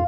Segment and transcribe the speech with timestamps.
[0.00, 0.06] Hei,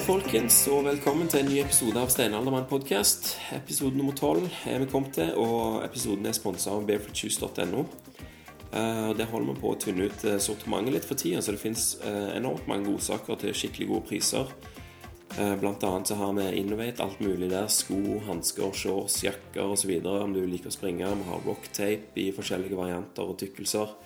[0.00, 3.34] folkens, og velkommen til en ny episode av Steinaldermann podkast.
[3.52, 7.84] Episode nummer tolv er vi kommet til, og episoden er sponsa av barefootjuice.no.
[7.84, 11.60] Uh, der holder vi på å tynne ut eh, sortimentet litt for tida, så det
[11.60, 14.56] fins uh, eh, enormt mange godsaker til skikkelig gode priser.
[15.38, 17.66] Eh, blant annet så har vi Innovate alt mulig der.
[17.66, 19.90] Sko, hansker, shorts, jakker osv.
[20.06, 21.08] Om du liker å springe.
[21.10, 23.96] Vi har rocktape i forskjellige varianter og tykkelser.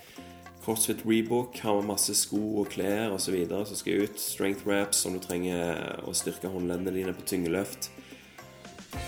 [0.64, 3.36] CrossFit Rebook har vi masse sko og klær osv.
[3.48, 4.20] som skal ut.
[4.20, 7.90] Strength wraps om du trenger å styrke håndleddene dine på tyngeløft.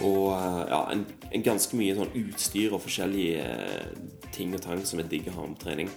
[0.04, 3.92] Og eh, ja, en, en ganske mye sånn utstyr og forskjellige eh,
[4.32, 5.88] ting og tang som er digg å ha med trening.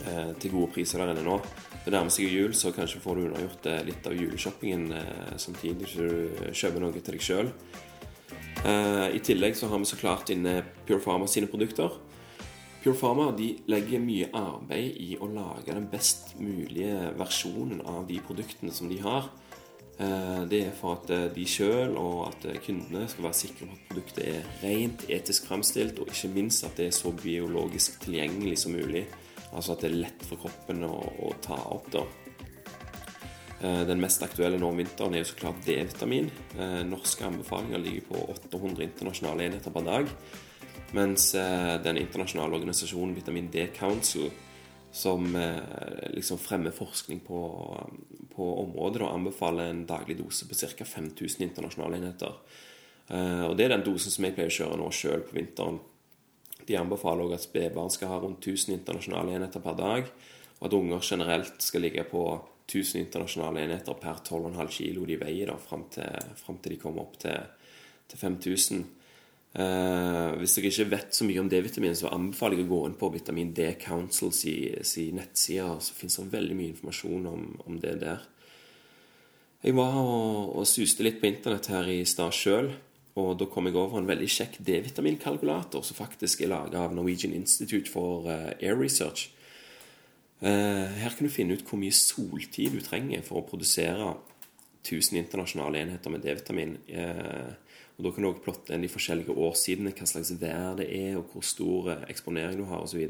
[0.00, 1.38] Eh, til gode priser der inne nå.
[1.80, 5.88] Det nærmer seg jul, så kanskje får du unnagjort eh, litt av juleshoppingen eh, samtidig
[5.88, 7.48] som du kjøper noe til deg sjøl.
[8.68, 11.96] Eh, I tillegg så har vi så klart inne eh, Pure Pharma sine produkter.
[12.82, 18.20] Pure Pharma de legger mye arbeid i å lage den best mulige versjonen av de
[18.24, 19.30] produktene som de har.
[20.48, 24.22] Det er for at de sjøl og at kundene skal være sikre på at produktet
[24.30, 29.02] er rent, etisk framställd og ikke minst at det er så biologisk tilgjengelig som mulig.
[29.50, 31.90] Altså at det er lett for kroppen å, å ta opp.
[31.92, 32.04] da.
[33.60, 36.30] Eh, den mest aktuelle nå om vinteren er jo så klart D-vitamin.
[36.56, 40.08] Eh, Norske anbefalinger ligger på 800 internasjonale enheter per dag.
[40.96, 44.30] Mens eh, den internasjonale organisasjonen Vitamin D Council,
[44.92, 45.28] som
[46.10, 47.40] liksom fremmer forskning på,
[48.32, 50.84] på området, og anbefaler en daglig dose på ca.
[50.96, 52.32] 5000 internasjonale enheter.
[53.46, 55.78] Og Det er den dosen som jeg pleier å kjøre nå sjøl på vinteren.
[56.68, 60.08] De anbefaler òg at spedbarn skal ha rundt 1000 internasjonale enheter per dag,
[60.60, 62.24] og at unger generelt skal ligge på
[62.70, 67.06] 1000 internasjonale enheter per 12,5 kilo de veier da, fram til, fram til de kommer
[67.06, 67.38] opp til,
[68.10, 68.84] til 5000.
[69.50, 72.98] Eh, hvis dere ikke vet så mye om D-vitamin, så anbefaler jeg å gå inn
[73.00, 74.54] på Vitamin D Councils si,
[74.86, 75.80] si nettsider.
[75.82, 78.28] Så fins det veldig mye informasjon om, om, det der.
[79.64, 82.70] Jeg var og, og suste litt på internett her i stad sjøl.
[83.18, 87.34] Og da kom jeg over en veldig kjekk D-vitaminkalkulator som faktisk er laga av Norwegian
[87.34, 89.30] Institute for eh, Air Research.
[90.40, 94.12] Eh, her kan du finne ut hvor mye soltid du trenger for å produsere
[94.86, 96.76] 1000 internasjonale enheter med D-vitamin.
[96.86, 97.50] Eh,
[97.98, 101.18] og Da kan du også plotte inn de forskjellige årsidene, hva slags vær det er,
[101.18, 103.02] og hvor stor eksponering du har osv.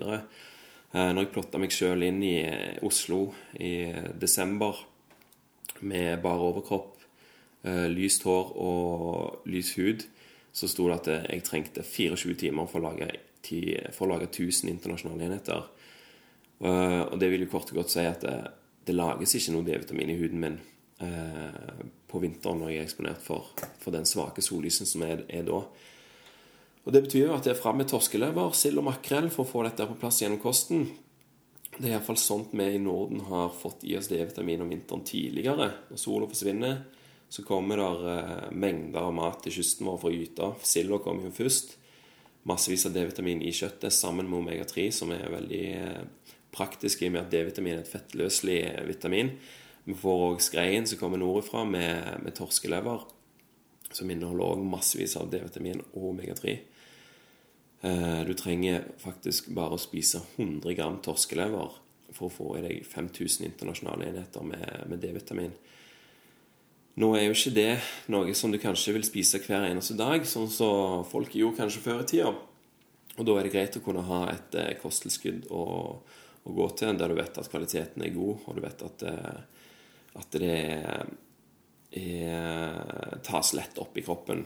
[0.91, 2.41] Når jeg plotta meg sjøl inn i
[2.83, 4.81] Oslo i desember
[5.87, 6.90] med bare overkropp
[7.61, 10.07] Eh, lyst hår og lys hud,
[10.53, 13.11] så sto det at jeg trengte 24 timer for å lage,
[13.93, 15.67] for å lage 1000 internasjonale enheter.
[16.65, 18.37] Eh, og det vil jo kort og godt si at det,
[18.89, 20.57] det lages ikke noe D-vitamin i huden min
[21.05, 25.45] eh, på vinteren når jeg er eksponert for, for den svake sollysen som er, er,
[25.45, 25.61] da.
[26.81, 29.51] Og Det betyr jo at det er fram med torskelever, sild og makrell for å
[29.51, 30.89] få dette på plass gjennom kosten.
[31.77, 35.69] Det er iallfall sånt vi i Norden har fått i oss D-vitamin om vinteren tidligere,
[35.93, 36.81] når sola forsvinner
[37.31, 40.51] så kommer det eh, mengder av mat til kysten vår for å gyte.
[40.67, 41.77] Silda kommer jo først.
[42.49, 46.21] Massevis av D-vitamin i kjøttet sammen med omega-3, som er veldig praktiskt
[46.55, 48.59] praktisk i og med at D-vitamin er et fettløselig
[48.89, 49.33] vitamin.
[49.87, 53.07] Vi får òg skreien som kommer nordifra med, med torskelever,
[53.91, 56.57] som inneholder òg massevis av D-vitamin og omega-3.
[57.87, 61.79] Eh, du trenger faktisk bare å spise 100 gram torskelever
[62.11, 65.55] for å få i deg 5000 internasjonale enheter med, med D-vitamin.
[67.01, 67.71] Nå er jo ikke det
[68.13, 71.85] noe som du kanskje vil spise hver eneste dag, sånn som så folk gjorde kanskje
[71.85, 72.33] før i tida.
[73.17, 75.63] Og da er det greit å kunne ha et eh, kosttilskudd å,
[75.97, 79.65] å, gå til der du vet at kvaliteten er god, og du vet at, eh,
[80.21, 81.11] at det er,
[82.03, 84.45] er, tas lett opp i kroppen.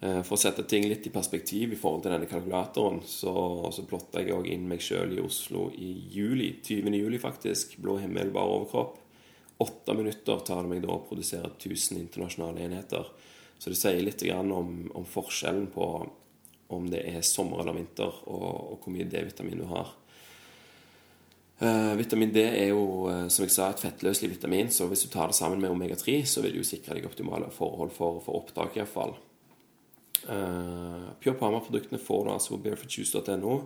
[0.00, 3.34] Eh, for å sette ting litt i perspektiv i forhold til denne kalkulatoren, så,
[3.74, 6.54] så plotta jeg òg inn meg sjøl i Oslo i juli.
[6.64, 7.00] 20.
[7.02, 7.76] juli, faktisk.
[7.84, 9.03] Blå himmel, bare overkropp
[9.62, 13.06] Åtta minutter tar det meg da å produsere 1000 internasjonale enheter.
[13.58, 15.88] Så det sier litt om, om forskjellen på
[16.74, 19.92] om det er sommer eller vinter, og, og hvor mye D-vitamin du har.
[21.60, 25.12] Uh, vitamin D er jo eh, som jeg sa, et fettløselig vitamin, så hvis du
[25.12, 28.74] tar det sammen med omega-3, så vil du sikre deg optimale forhold for, for opptak.
[28.80, 29.14] iallfall.
[30.24, 33.56] Uh, eh, Pure Parma-produktene får du altså på barefootjuice.no.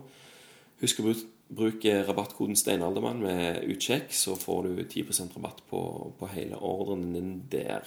[0.83, 5.05] Husk å bruke rabattkoden Steinaldermann med utsjekk, så får du 10
[5.35, 5.81] rabatt på,
[6.19, 7.83] på hele ordren din der.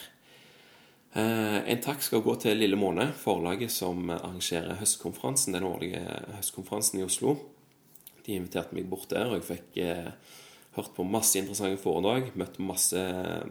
[1.12, 6.00] Eh, en takk skal gå til Lille Måne, forlaget som arrangerer høstkonferansen, den årlige
[6.38, 7.36] høstkonferansen i Oslo.
[8.24, 10.12] De inviterte meg bort der, og jeg fikk eh,
[10.76, 12.32] hørt på masse interessante foredrag.
[12.38, 13.44] Møtt masse eh,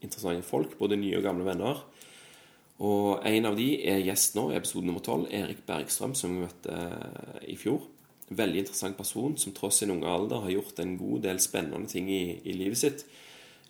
[0.00, 1.82] interessante folk, både nye og gamle venner.
[2.84, 6.46] Og en av de er gjest nå i episode nummer tolv, Erik Bergstrøm, som vi
[6.46, 7.84] møtte eh, i fjor.
[8.28, 12.08] Veldig interessant person som tross sin unge alder har gjort en god del spennende ting
[12.08, 13.04] i, i livet sitt.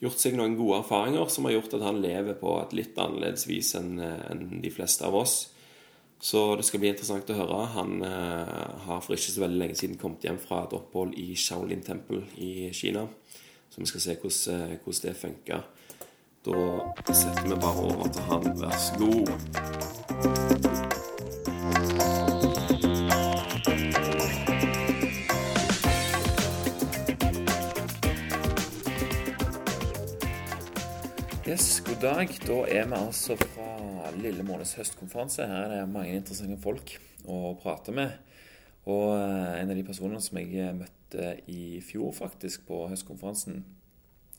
[0.03, 3.49] Gjort seg noen gode erfaringer som har gjort at han lever på et litt annerledes
[3.49, 5.37] vis enn eh, en de fleste av oss.
[6.25, 7.59] Så det skal bli interessant å høre.
[7.75, 11.35] Han eh, har for ikke så veldig lenge siden kommet hjem fra et opphold i
[11.39, 13.05] Shaolin Temple i Kina.
[13.71, 15.61] Så vi skal se hvordan, eh, hvordan det funker.
[16.45, 16.57] Da
[17.15, 18.45] setter vi bare over til han.
[18.61, 19.29] Vær så god.
[31.55, 32.31] Yes, god dag.
[32.43, 35.45] Da er vi altså fra Lille Månes høstkonferanse.
[35.47, 36.97] Her er det mange interessante folk
[37.31, 38.17] å prate med.
[38.91, 43.61] Og eh, en av de personene som jeg møtte i fjor, faktisk, på høstkonferansen,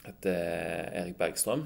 [0.04, 1.64] heter Erik Bergstrøm.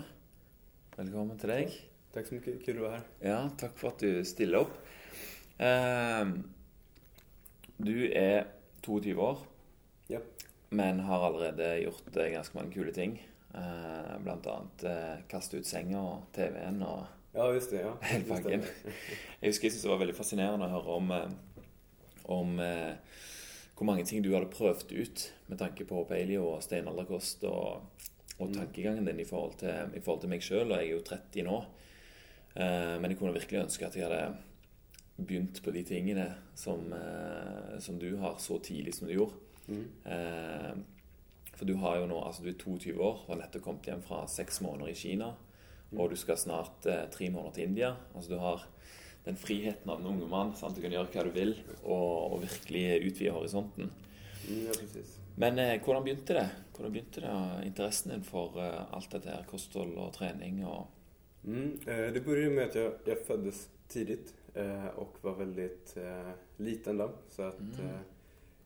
[1.00, 1.74] Velkommen til deg.
[2.14, 3.10] Tack så mycket, kul att vara här.
[3.32, 4.78] Ja, takk for at du stiller opp.
[5.58, 6.30] Eh,
[7.90, 8.54] du er
[8.86, 9.42] 22 år,
[10.14, 10.22] Ja.
[10.70, 13.18] men har allerede gjort eh, ganske mange kule ting.
[13.54, 17.82] Eh, blant annet eh, kaste ut senga og TV-en og Ja, just det.
[17.82, 17.96] Ja.
[18.30, 18.62] Pakken.
[19.42, 21.64] Jeg husker jeg syntes det var veldig fascinerende å høre om, eh,
[22.30, 23.18] om eh,
[23.74, 28.06] hvor mange ting du hadde prøvd ut med tanke på paleo og steinalderkost og,
[28.38, 30.76] og tankegangen din i forhold til, i forhold til meg sjøl.
[30.76, 31.58] Jeg er jo 30 nå,
[32.54, 36.94] eh, men jeg kunne virkelig ønske at jeg hadde begynt på de tingene som,
[37.84, 39.36] som du har så tidlig som du gjorde.
[39.68, 40.86] Mm.
[41.60, 43.86] Eh, for du har jo nå, altså du er 22 år og har nettopp kommet
[43.86, 45.34] hjem fra seks måneder i Kina.
[45.98, 47.96] Og du skal snart eh, tre måneder til India.
[48.16, 48.64] Altså du har
[49.26, 50.56] den friheten av en unge mann.
[50.56, 50.76] Sant?
[50.76, 53.90] Du kan gjøre hva du vil og, og virkelig utvide horisonten.
[54.48, 55.18] Mm, ja, precis.
[55.40, 56.48] Men eh, hvordan begynte det?
[56.76, 57.34] Hvordan begynte det,
[57.68, 60.88] interessen din for eh, alt dette her, kosthold og trening og
[61.44, 66.32] Mm, eh, det började med att jag, jag föddes tidigt eh, och var väldigt eh,
[66.58, 67.12] liten då.
[67.30, 67.86] Så att Mm.
[67.90, 68.00] eh,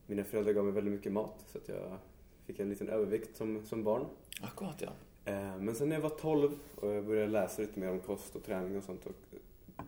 [0.08, 1.46] mina föräldrar gav mig väldigt mycket mat.
[1.52, 1.98] Så att jag
[2.46, 4.06] fick en liten övervikt som, som barn.
[4.42, 4.90] Akkurat, ja.
[5.32, 8.36] Eh, men sen när jag var 12 och jag började läsa lite mer om kost
[8.36, 9.06] och träning och sånt.
[9.06, 9.16] Och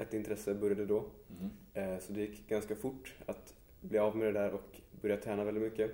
[0.02, 1.04] ett intresse började då.
[1.28, 1.50] Mhm.
[1.74, 5.44] Eh, Så det gick ganska fort att bli av med det där och börja träna
[5.44, 5.92] väldigt mycket.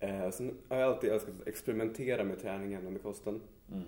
[0.00, 3.40] Eh, Sen har jag alltid älskat att experimentera med träningen och med kosten.
[3.66, 3.82] Mhm.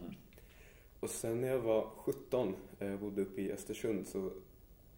[1.00, 4.30] Och sen när jag var 17 och bodde uppe i Östersund så,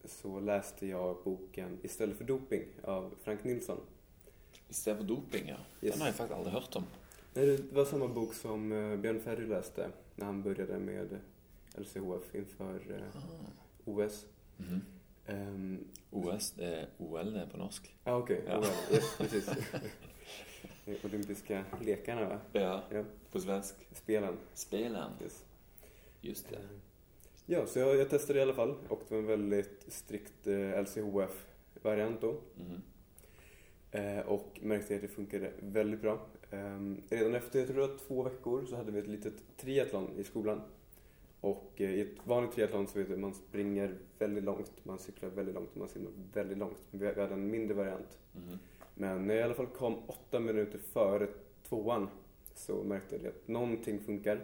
[0.04, 3.78] så läste jag boken Istället för doping av Frank Nilsson.
[4.68, 5.56] Istället för doping, ja.
[5.82, 5.92] Yes.
[5.94, 6.84] Den har jag faktiskt aldrig hört om.
[7.34, 11.18] Nej, Det var samma bok som eh, Björn Ferry läste när han började med
[11.74, 13.50] LCHF inför eh, Ah.
[13.84, 14.26] OS.
[14.56, 14.80] Mhm.
[15.26, 17.94] Ehm, OS, det är OL på norsk.
[18.04, 18.42] ah, okej.
[18.46, 18.58] Ja.
[18.58, 18.64] OL.
[18.92, 19.50] Yes, precis.
[21.04, 22.40] Olympiska lekarna, va?
[22.52, 23.04] Ja, Ja.
[23.32, 23.74] på svensk.
[23.92, 24.36] Spelen.
[24.54, 25.10] Spelen.
[25.22, 25.44] Yes.
[26.20, 26.58] Just det.
[27.46, 30.82] Ja, så jag, jag testade i alla fall och det var en väldigt strikt eh,
[30.82, 32.40] LCHF-variant då.
[32.54, 32.82] Mhm.
[33.90, 36.26] Eh, och märkte att det funkade väldigt bra.
[36.50, 40.10] Eh, redan efter, jag tror det var två veckor, så hade vi ett litet triathlon
[40.18, 40.60] i skolan.
[41.40, 45.28] Och eh, i ett vanligt triathlon så vet du, man springer väldigt långt, man cyklar
[45.30, 46.76] väldigt långt och man simmar väldigt långt.
[46.90, 48.18] Vi vi hade en mindre variant.
[48.32, 48.58] Mhm.
[48.94, 51.28] Men när jag i alla fall kom åtta minuter före
[51.68, 52.08] tvåan
[52.54, 54.40] så märkte jag att någonting funkar.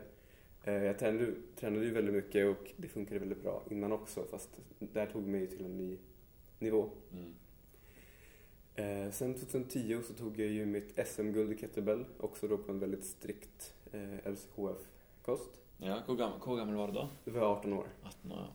[0.64, 4.60] Eh, Jag tränade, tränade ju väldigt mycket och det funkade väldigt bra innan också fast
[4.78, 5.98] där tog mig till en ny
[6.58, 6.90] nivå.
[7.12, 7.34] Mm.
[8.74, 12.78] Eh, sen 2010 så tog jag ju mitt SM-guld i kettlebell, också då på en
[12.78, 15.50] väldigt strikt eh, LCHF-kost.
[15.78, 17.08] Ja, hur gammal, hur gammal var du då?
[17.24, 17.86] Det var jag 18 år.
[18.02, 18.48] 18 år, ja.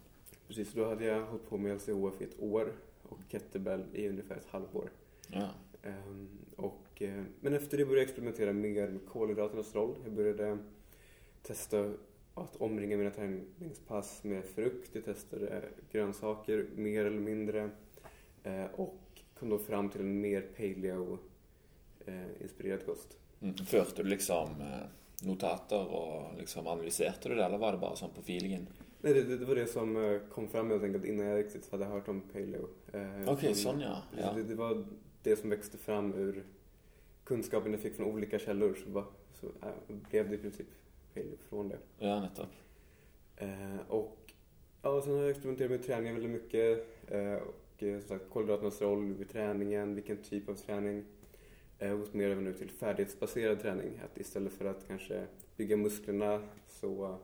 [0.48, 4.36] Precis, då hade jag hållit på med LCHF i ett år och kettlebell i ungefär
[4.36, 4.89] ett halvår.
[5.27, 5.50] Ja.
[5.84, 9.96] Ehm, och, eh, men efter det började jag experimentera mer med kolhydraternas roll.
[10.03, 10.58] Jag började
[11.42, 11.94] testa
[12.34, 14.96] att omringa mina träningspass med frukt.
[14.96, 17.70] Jag testade grönsaker mer eller mindre.
[18.44, 18.96] Eh, och
[19.39, 23.17] kom då fram till en mer paleo-inspirerad kost.
[23.41, 23.56] Mm.
[23.56, 24.88] Førte du liksom eh,
[25.27, 28.67] notater og liksom analyserte du det, eller var det bare sånn på feelingen?
[29.01, 31.86] Nej, det, det var det som eh, kom fram helt enkelt innan jag riktigt hade
[31.86, 32.70] hört om paleo.
[32.94, 34.01] Eh, Okej, som- sånn ja.
[34.17, 34.34] ja.
[34.34, 34.86] Det, det var
[35.24, 36.44] det som växte fram ur
[37.24, 38.74] kunskapen jag fick från olika källor.
[38.84, 39.06] Så, bara,
[39.41, 39.48] så
[40.10, 40.67] blev det i princip
[41.13, 41.77] paleo från det.
[42.00, 42.50] Ja, nettopp.
[43.38, 44.17] Eh, och
[44.82, 46.88] ja, sen har jag experimenterat med träning väldigt mycket.
[47.79, 51.05] Eh, och eh, som sagt kolhydraternas roll vid träningen, vilken typ av träning.
[51.79, 54.00] Eh, och mer över nu till färdighetsbaserad träning.
[54.05, 55.25] Att istället för att kanske
[55.57, 57.17] bygga musklerna så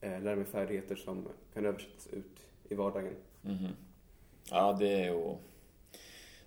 [0.00, 3.14] eh, lära mig färdigheter som kan översättas ut i vardagen.
[3.42, 3.68] Mhm.
[4.50, 5.38] Ja, det er jo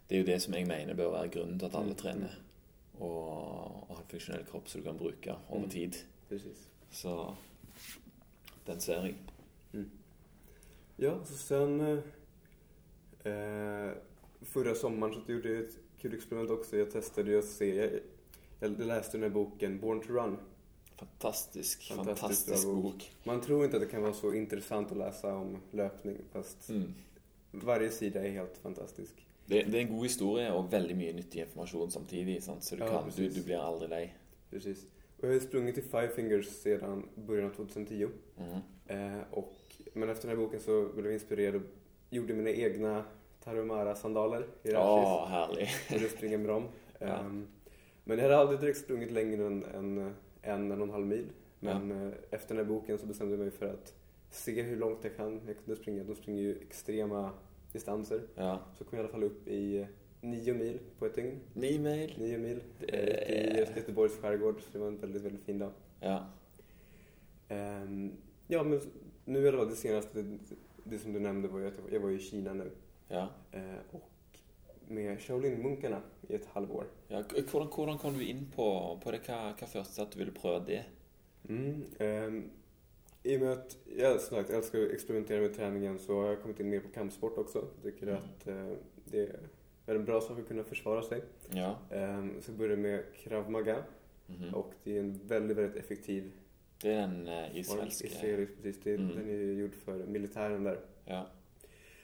[0.09, 1.95] Det er jo det som jeg mener bør være grunnen til at alle Mm.
[1.95, 2.29] trener.
[2.99, 5.69] Og, og ha en funksjonell kropp som du kan bruke over Mm.
[5.69, 5.93] tid.
[6.29, 6.69] Precis.
[6.91, 7.35] Så
[8.67, 9.15] den ser jeg.
[10.99, 12.01] Ja, så sen
[13.27, 13.91] eh,
[14.41, 16.77] förra sommaren så gjorde jag ett kul experiment också.
[16.77, 17.89] Jag testade att se, jag,
[18.59, 20.37] jag läste den här boken Born to Run.
[20.95, 22.83] Fantastisk, fantastisk bra bok.
[22.83, 23.11] bok.
[23.23, 26.93] Man tror inte att det kan vara så intressant att läsa om löpning fast Mm.
[27.51, 29.27] varje sida är helt fantastisk.
[29.45, 32.43] Det, det är en god historia och väldigt mycket nyttig information samtidigt.
[32.43, 32.63] Sant?
[32.63, 33.35] Så du, Ja, kan, du, precis.
[33.35, 34.17] du blir aldrig lej.
[34.49, 34.85] Precis.
[35.17, 38.07] Och jag har sprungit i Five Fingers sedan början av 2010.
[38.37, 39.15] Mm.
[39.15, 39.53] Eh, och,
[39.93, 41.61] men efter den här boken så blev jag inspirerad och
[42.09, 43.05] gjorde mina egna
[43.47, 45.31] Tarahumara-sandaler i Ja, Rashis.
[45.31, 45.69] härlig.
[45.93, 46.63] Och det springer med dem.
[46.99, 47.05] Ja.
[47.07, 47.47] Ehm,
[48.03, 51.25] men jag hade aldrig direkt sprungit längre än en, en, en, och en halv mil.
[51.59, 53.93] Men eh, efter den här boken så bestämde jag mig för att
[54.29, 55.41] se hur långt jag kan.
[55.47, 56.03] Jag kunde springa.
[56.03, 57.31] De springer ju extrema
[57.71, 58.21] distanser.
[58.35, 58.59] Ja.
[58.77, 59.87] Så kom jag i alla fall upp i
[60.21, 61.39] nio mil på ett dygn.
[61.53, 62.13] Nio mil.
[62.17, 62.59] Nio mil.
[62.79, 62.85] Det
[63.29, 64.61] I Göteborgs skärgård.
[64.61, 65.71] Så det var en väldigt, väldigt fin dag.
[65.99, 66.25] Ja.
[67.49, 68.11] Ehm,
[68.47, 68.81] ja, men
[69.25, 70.37] nu fall det senaste,
[70.83, 72.71] det, som du nämnde var ju att jag var i Kina nu.
[73.07, 73.27] Ja.
[73.51, 73.61] Eh,
[73.91, 74.09] och
[74.87, 76.85] med Shaolin-munkarna i ett halvår.
[77.07, 77.23] ja.
[77.51, 79.19] Hvordan, kom du in på, på det?
[79.27, 80.83] Hva, førte til at du ville prøve det?
[81.49, 82.49] Mm, ehm,
[83.23, 86.41] I och med att jag som sagt älskar att experimentera med träningen så har jag
[86.41, 87.67] kommit in mer på kampsport också.
[87.83, 88.19] Jag tycker Mm.
[88.23, 89.29] att eh, det
[89.85, 91.21] är en bra sak att kunna försvara sig.
[91.49, 91.75] Ja.
[91.91, 93.83] Ehm, så jag började med krav maga
[94.29, 94.53] Mhm.
[94.53, 96.31] och det är en väldigt, väldigt effektiv
[96.81, 98.83] Det är den eh, israelske israelisk, precis.
[98.83, 99.15] Det, Mm.
[99.15, 100.79] Den är ju gjord för militären där.
[101.05, 101.27] Ja.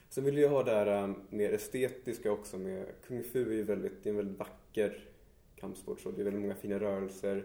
[0.08, 3.62] Sen vill jag ha det här um, mer estetiska också med Kung Fu är ju
[3.62, 5.08] väldigt, det är en väldigt vacker
[5.56, 7.44] kampsport så det är väldigt många fina rörelser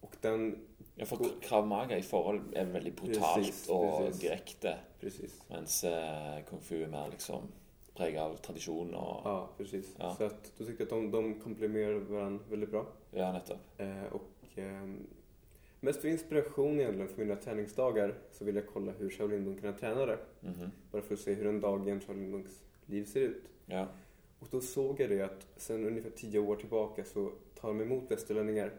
[0.00, 0.58] och den,
[0.94, 4.20] ja, for krav maga i forhold er veldig brutalt Precis, og precis.
[4.20, 5.42] direkte, precis.
[5.48, 7.50] mens eh, kung fu er mer liksom
[7.94, 9.94] preget av tradisjon og Ja, precis.
[9.98, 10.14] Ja.
[10.14, 12.86] Så att då tycker jag att de, de kompletterar varandra väldigt bra.
[13.10, 13.80] Ja, nettopp.
[13.80, 15.06] Eh, och ehm,
[15.80, 20.18] mest för inspiration egentligen för mina träningsdagar så vill jag kolla hur Shaolin-munkarna tränade.
[20.40, 20.70] Mhm.
[20.90, 23.42] Bara för att se hur en dag i en Shaolin-munks liv ser ut.
[23.66, 23.88] Ja.
[24.38, 28.10] Och då såg jag det att sen ungefär tio år tillbaka så tar de emot
[28.10, 28.72] västerlänningar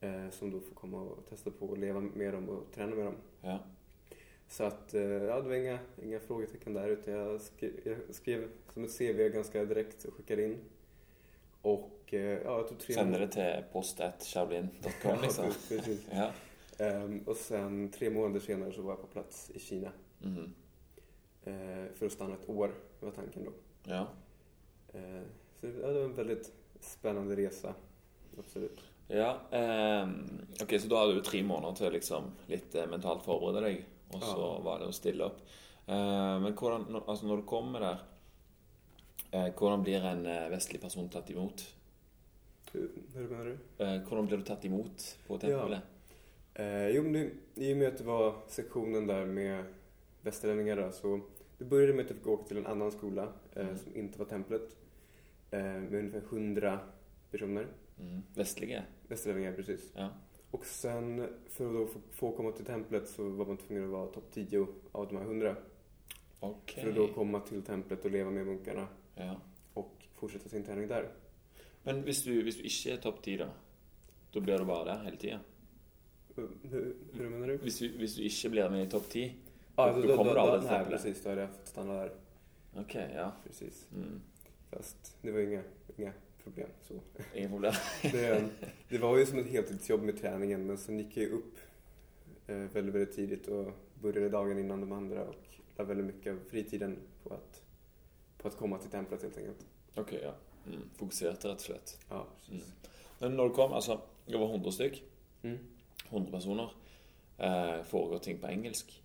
[0.00, 3.04] eh, som då får komma och testa på att leva med dem och träna med
[3.04, 3.14] dem.
[3.40, 3.58] Ja.
[4.48, 8.48] Så att, eh, ja, det var inga, inga frågetecken där utan jag skrev, jag skrev
[8.70, 10.58] som ett CV ganska direkt och skickade in.
[11.62, 15.44] Och eh, ja, jag tog tre Sender det til post.shaolin.com, Ja, liksom.
[15.68, 16.00] precis.
[16.12, 16.30] Ja.
[16.78, 19.92] Ehm, och sen tre månader senare så var jag på plats i Kina.
[20.18, 20.54] Mhm.
[21.44, 22.70] Eh, för att stanna ett år,
[23.00, 23.50] var tanken då.
[23.84, 24.06] Ja.
[24.92, 25.22] Eh,
[25.60, 27.74] så ja, det var en väldigt spännande resa.
[28.38, 28.80] Absolut.
[29.08, 33.60] Ja, ehm, ok, så da hadde du tre måneder til liksom litt eh, mentalt forberede
[33.66, 34.58] deg, og så Ja.
[34.64, 35.38] var det å stille opp.
[35.86, 37.86] Eh, men hvordan, altså når du kommer
[39.32, 41.62] eh, hvordan blir en vestlig person tatt imot?
[42.72, 43.84] Hur, hur menar du?
[43.84, 45.82] Eh, hvordan blir du tatt imot på tempelet?
[46.54, 49.64] Eh, jo, men i och med att det var sektionen där med
[50.22, 51.20] västerlänningar då, så
[51.58, 53.78] det började med att jag fick åka till en annan skola eh, Mm.
[53.78, 54.76] som inte var templet.
[55.50, 56.78] Eh, med ungefär 100
[57.30, 57.66] personer.
[58.00, 58.22] Mm.
[58.34, 58.82] Vestlige?
[59.08, 59.92] Västerlänningar, precis.
[59.96, 60.08] Ja.
[60.50, 63.90] Och sen för att då få, få komma till templet så var man tvungen att
[63.90, 65.56] vara topp 10 av de här 100.
[66.40, 66.70] Ok.
[66.80, 69.40] För att då komma till templet och leva med munkarna Ja.
[69.74, 71.08] och fortsätta sin träning där.
[71.86, 73.46] Men hvis du, hvis du ikke er topp ti, da?
[74.34, 75.38] Da blir du bare der hele tida?
[76.34, 77.56] Hur menar du?
[77.62, 79.26] Hvis, du- hvis du ikke blir med i topp ti?
[79.76, 81.02] Då då, då, kommer du aldrig då, till nej, templet.
[81.02, 81.22] precis.
[81.22, 82.10] Då hade jag fått stanna där.
[82.76, 83.32] Ok, ja.
[83.46, 83.86] Precis.
[83.94, 84.20] Mm.
[84.70, 85.62] Fast det var inga,
[85.96, 86.12] inga
[86.44, 86.94] problem så.
[87.34, 87.72] Ingen problem.
[88.02, 88.44] Det,
[88.88, 91.54] det var ju som ett heltidsjobb med träningen men sen gick jag ju upp
[92.46, 95.44] eh, väldigt, väldigt tidigt och började dagen innan de andra och
[95.76, 97.62] la väldigt mycket av fritiden på att,
[98.38, 99.66] på att komma till templet helt enkelt.
[100.22, 100.34] Ja.
[100.66, 100.88] Mm.
[100.98, 101.98] Fokuserte, rett og slett.
[102.10, 102.72] Ja, precis.
[103.20, 105.02] Men når du kom, altså Det var 100 stykk.
[105.42, 105.58] Mm.
[106.10, 106.74] 100 personer.
[107.38, 109.02] Eh, foregår ting på engelsk?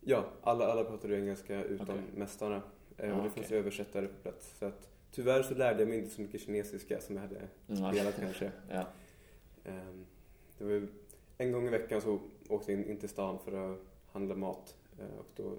[0.00, 2.02] Ja, alla, alla pratade engelska utom Okej.
[2.14, 2.62] mästarna.
[2.98, 3.42] Eh, Ah, och det okej.
[3.42, 4.58] fanns översättare på plats.
[4.58, 7.94] Så att, tyvärr så lärde jag mig inte så mycket kinesiska som jag hade Nej.
[7.94, 8.52] velat kanske.
[8.70, 8.84] Ja.
[9.64, 10.06] Ehm,
[10.58, 10.88] Det var
[11.38, 13.80] en gång i veckan så åkte jag in, in till stan för att
[14.12, 14.74] handla mat.
[14.98, 15.56] Eh, Och då,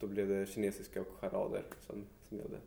[0.00, 2.58] då blev det kinesiska och charader som, som gällde.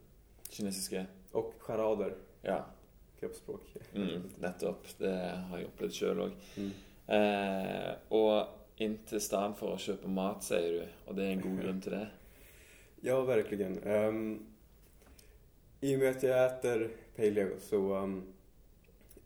[0.50, 1.05] Kinesiske?
[1.31, 2.65] Och charader, Ja.
[3.19, 3.62] kroppsspråk.
[3.93, 4.88] Mm, nettopp.
[4.98, 5.12] Det
[5.50, 6.31] har jeg opplevd sjøl òg.
[6.57, 6.69] Mm.
[7.07, 8.48] Eh, og
[8.79, 10.86] inn til stan for å kjøpe mat, sier du.
[11.07, 12.05] Og det er en god grunn til det?
[13.03, 13.79] Ja, verkligen.
[13.88, 14.45] Um,
[15.81, 18.24] I och med att jag äter paleo så um,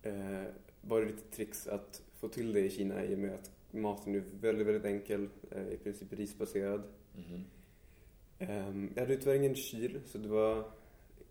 [0.03, 0.43] eh,
[0.81, 4.15] var det lite tricks att få till det i Kina i och med att maten
[4.15, 5.29] är väldigt, väldigt enkel.
[5.51, 6.83] eh, I princip risbaserad.
[7.15, 7.43] Mhm.
[8.39, 10.63] Ehm, jag hade tyvärr ingen kyl så det var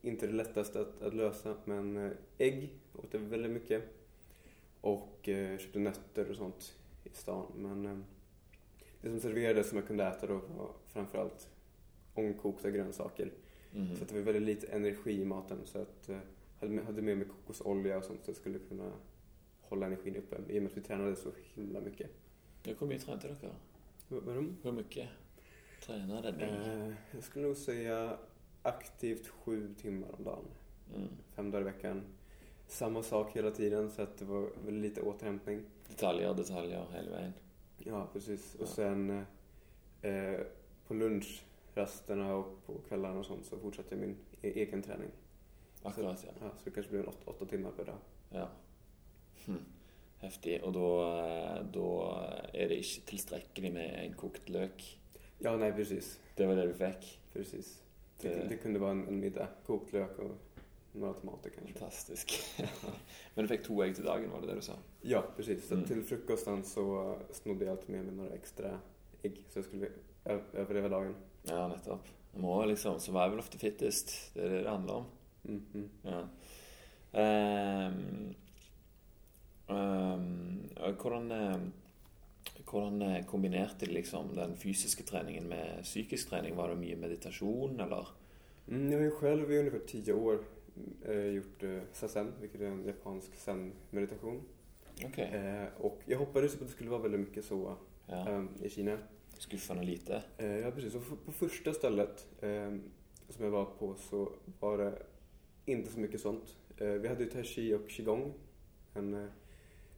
[0.03, 1.57] inte det lättaste att, att lösa.
[1.65, 3.83] Men eh, ägg åt jag väldigt mycket.
[4.81, 7.53] Och eh, köpte nötter och sånt i stan.
[7.57, 7.99] Men eh,
[9.01, 11.49] det som serverades som jag kunde äta då var framförallt
[12.15, 13.33] ångkokta grönsaker.
[13.73, 13.97] Mhm.
[13.97, 15.59] Så att det var väldigt lite energi i maten.
[15.65, 16.19] Så att eh,
[16.61, 18.93] hade med, hade med mig kokosolja och sånt så jag skulle kunna
[19.61, 20.37] hålla energin uppe.
[20.49, 22.11] I och med att vi tränade så himla mycket.
[22.65, 23.55] Ja, Hvor mye trente dere?
[24.63, 25.09] Hvor mye
[25.81, 26.43] tränade ni?
[26.43, 28.19] Eh, jag skulle nog säga
[28.63, 30.45] aktivt sju timmar om dagen.
[30.95, 31.09] Mm.
[31.35, 32.03] Fem dagar i veckan.
[32.67, 35.63] Samma sak hela tiden så att det var lite återhämtning.
[35.89, 37.33] Detaljer, detaljer hele veien.
[37.79, 38.55] Ja, precis.
[38.55, 38.67] Och Ja.
[38.67, 39.27] sen
[40.03, 40.41] eh,
[40.87, 45.11] på lunchrasterna och på kvällarna och sånt så fortsatte jag min e- egen träning.
[45.83, 46.33] Akkurat, ja.
[46.41, 47.99] Ja, så det kanske blev en åtta, timmar per dag.
[48.31, 48.49] ja.
[49.47, 49.59] Hm.
[50.21, 50.61] Heftig.
[50.63, 51.87] Og da, da
[52.55, 54.85] er det ikke tilstrekkelig med en kokt løk.
[55.43, 56.21] Ja, nej precis.
[56.37, 57.19] Det var det du fikk?
[57.33, 57.82] precis.
[58.23, 59.49] Det, Det- kunde vara en, en middag.
[59.67, 60.31] Kokt lök och
[60.93, 61.73] några tomater kanske.
[61.79, 62.33] Fantastisk.
[63.35, 64.73] Men du fikk to egg til dagen, var det det du sa?
[65.03, 65.69] Ja, precis.
[65.69, 65.87] Så Mm.
[65.87, 68.79] till frukosten så snodde jag alltid med mig några extra
[69.23, 69.89] ägg så jag skulle
[70.55, 71.15] överleva dagen.
[71.43, 72.07] Ja, nettopp.
[72.35, 74.35] Må liksom Survival of the fittest.
[74.35, 75.05] Det er det det handler om.
[75.45, 75.89] Mm, mm.
[76.03, 76.23] Ja.
[77.21, 78.35] Ehm,
[80.77, 80.99] og
[82.71, 86.57] hvordan eh, kombinerte de liksom den fysiske treningen med psykisk trening?
[86.57, 88.09] Var det mye meditasjon, eller?
[88.69, 90.39] Mm, jag har ju själv i ungefär tio år
[91.05, 94.43] eh, gjort eh, sazen, vilket är en japansk zen-meditation.
[95.05, 95.19] Ok.
[95.19, 98.29] Eh, och jag hoppades på att det skulle vara väldigt mycket så Ja.
[98.31, 98.99] eh, i Kina.
[99.39, 100.23] Skuffende lite.
[100.39, 100.95] Ja, precis.
[100.95, 102.71] Och på första stället eh,
[103.29, 105.03] som jag var på så var det
[105.67, 106.57] inte så mycket sånt.
[106.79, 108.33] Vi hade ju tai chi och qigong.
[108.95, 109.25] Eh,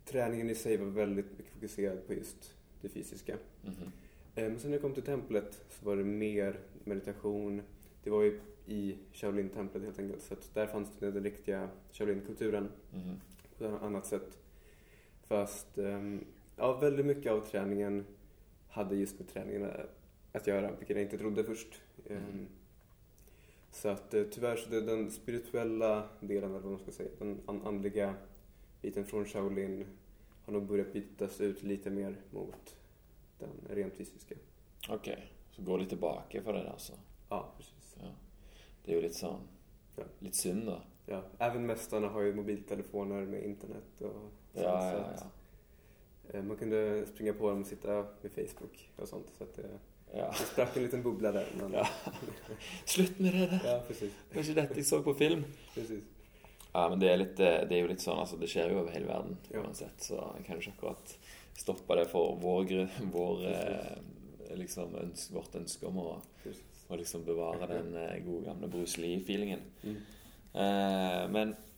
[0.05, 3.33] träningen i sig var väldigt mycket fokuserad på just det fysiska.
[4.35, 7.63] Eh, men sen när jag kom till templet så var det mer meditation.
[8.05, 10.23] Det var ju i Shaolin-templet helt enkelt.
[10.23, 13.21] Så där fanns det den riktiga Shaolin-kulturen Mhm.
[13.59, 14.39] på ett annat sätt.
[15.27, 16.25] Fast ehm,
[16.57, 18.05] ja, väldigt mycket av träningen
[18.69, 19.71] hade just med träningen
[20.33, 21.81] att göra, vilket jag inte trodde först.
[22.11, 22.47] Mm.
[23.71, 27.41] Så att eh, tyvärr så det, den spirituella delen, eller vad man ska säga, den
[27.47, 28.15] an- andliga
[28.85, 29.85] biten från Shaolin
[30.45, 32.77] har nog börjat bytas ut lite mer mot
[33.39, 34.35] den rent fysiska.
[34.89, 35.09] Ok.
[35.51, 36.93] Så går litt tilbake for det, der, altså.
[37.29, 37.97] Ja, precis.
[38.01, 38.11] Ja.
[38.85, 39.41] Det er jo litt sånn
[39.97, 40.05] Ja.
[40.19, 40.81] Litt synd, da.
[41.07, 45.25] Ja, även mästarna har ju mobiltelefoner med internet och Ja, sånt, så ja, att,
[46.33, 46.39] ja.
[46.39, 49.27] eh, Man kunde springa på dem och sitta med Facebook och sånt.
[49.39, 49.79] Så att det,
[50.15, 50.27] ja.
[50.39, 51.47] det sprack en liten bubbla där.
[51.61, 51.89] Men, Ja.
[52.85, 53.61] Slutt med det der!
[53.65, 54.13] ja, precis.
[54.31, 55.45] Det var ikke dette jeg så på film.
[55.75, 56.05] precis.
[56.75, 58.91] Ja, men det er, litt, det er jo litt sånn, altså det skjer jo over
[58.91, 61.13] hele verden uansett, så jeg kan jo ikke akkurat
[61.55, 62.73] stoppe det for vår,
[63.15, 63.93] vår eh,
[64.59, 66.09] liksom ønske, vårt ønske om å,
[66.89, 69.63] å liksom bevare den eh, gode gamle Bruce Lee-feelingen.
[69.85, 70.01] Mm.
[70.65, 71.74] Eh, men eh,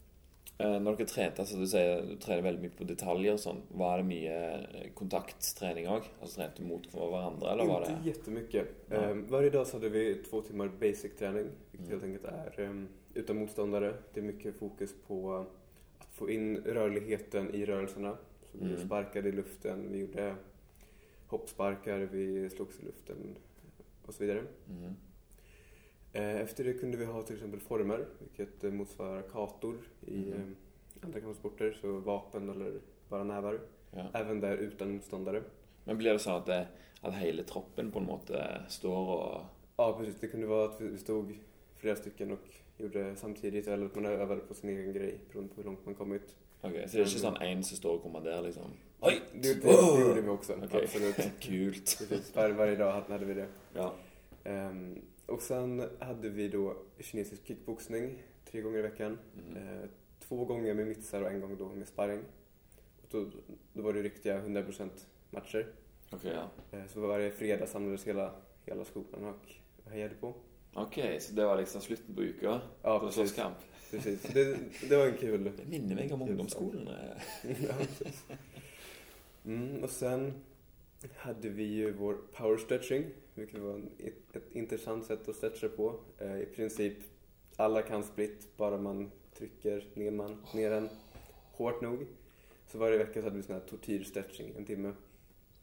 [0.59, 3.99] når dere trente, altså du sier du trener veldig mye på detaljer og sånn, var
[4.01, 6.07] det mye eh, kontakttrening òg?
[6.21, 8.69] Altså trente mot hverandre, eller var Inte det jättemycket.
[8.91, 9.03] Ja.
[9.11, 11.91] Eh, varje dag så hade vi två timmar basic-träning, vilket Mm.
[11.91, 13.95] helt enkelt är eh, utan motståndare.
[14.15, 18.17] Det är mycket fokus på att få in rörligheten i rörelserna.
[18.53, 18.87] Så vi Mm.
[18.87, 20.35] sparkade i luften, vi gjorde
[21.27, 23.37] hoppsparkar, vi slogs i luften
[24.07, 24.43] och så vidare.
[24.69, 24.97] Mhm.
[26.17, 29.75] Eh, Efter det kunde vi ha till exempel former, vilket eh, motsvarar kator
[30.07, 30.33] i Mhm.
[30.33, 33.61] eh, andra kampsporter, så vapen eller bara nävar.
[33.91, 34.07] Ja.
[34.15, 35.43] Även där utan motståndare.
[35.85, 36.67] Men blir det sånn at, det,
[37.03, 39.45] at hele troppen på en måte står og
[39.79, 40.21] Ja, precis.
[40.21, 41.35] Det kunde vara att vi stod
[41.77, 42.39] flera stycken och
[42.79, 45.95] gjorde samtidigt eller att man övade på sin egen grej beroende på hur långt man
[45.95, 46.35] kommit.
[46.63, 48.73] Ok, Så det er ikke sånn én som står og kommanderer, liksom?
[49.01, 49.21] Oi!
[49.35, 50.83] Det, det, det gjorde vi också, Okej.
[50.85, 51.17] absolut.
[52.09, 52.35] Precis.
[52.37, 53.47] Var, varje dag hade vi det.
[53.75, 53.93] Ja.
[54.45, 59.19] Ehm, och sen hade vi då kinesisk kickboxning tre gånger i veckan.
[59.35, 59.57] Mhm.
[59.57, 62.21] Eh, två gånger med mittsar och en gång då med sparring.
[63.03, 63.27] Och då,
[63.73, 64.91] då var det riktiga 100%
[65.31, 65.67] matcher.
[66.13, 66.51] Ok, ja.
[66.71, 68.35] Eh, så varje fredag samlades hela,
[68.65, 70.35] hela skolan och hejade på.
[70.75, 72.61] Ok, så det var liksom slutten på uka?
[72.83, 73.15] Ja, på precis.
[73.15, 73.57] slåsskamp?
[73.91, 74.23] precis.
[74.23, 74.59] Det,
[74.89, 75.53] det var en kul...
[75.57, 76.89] Det minner meg om ungdomsskolen.
[77.43, 78.25] ja, precis.
[79.45, 80.33] Mm, och sen
[81.17, 83.05] hade vi ju vår power stretching,
[83.37, 86.01] vilket var en, ett, ett intressant sätt att stretcha på.
[86.19, 86.97] Eh, I princip
[87.57, 90.89] alla kan split, bara man trycker ner, man, ner den
[91.53, 92.07] hårt nog.
[92.67, 94.93] Så varje vecka så hade vi sån här tortyrstretching, en timme.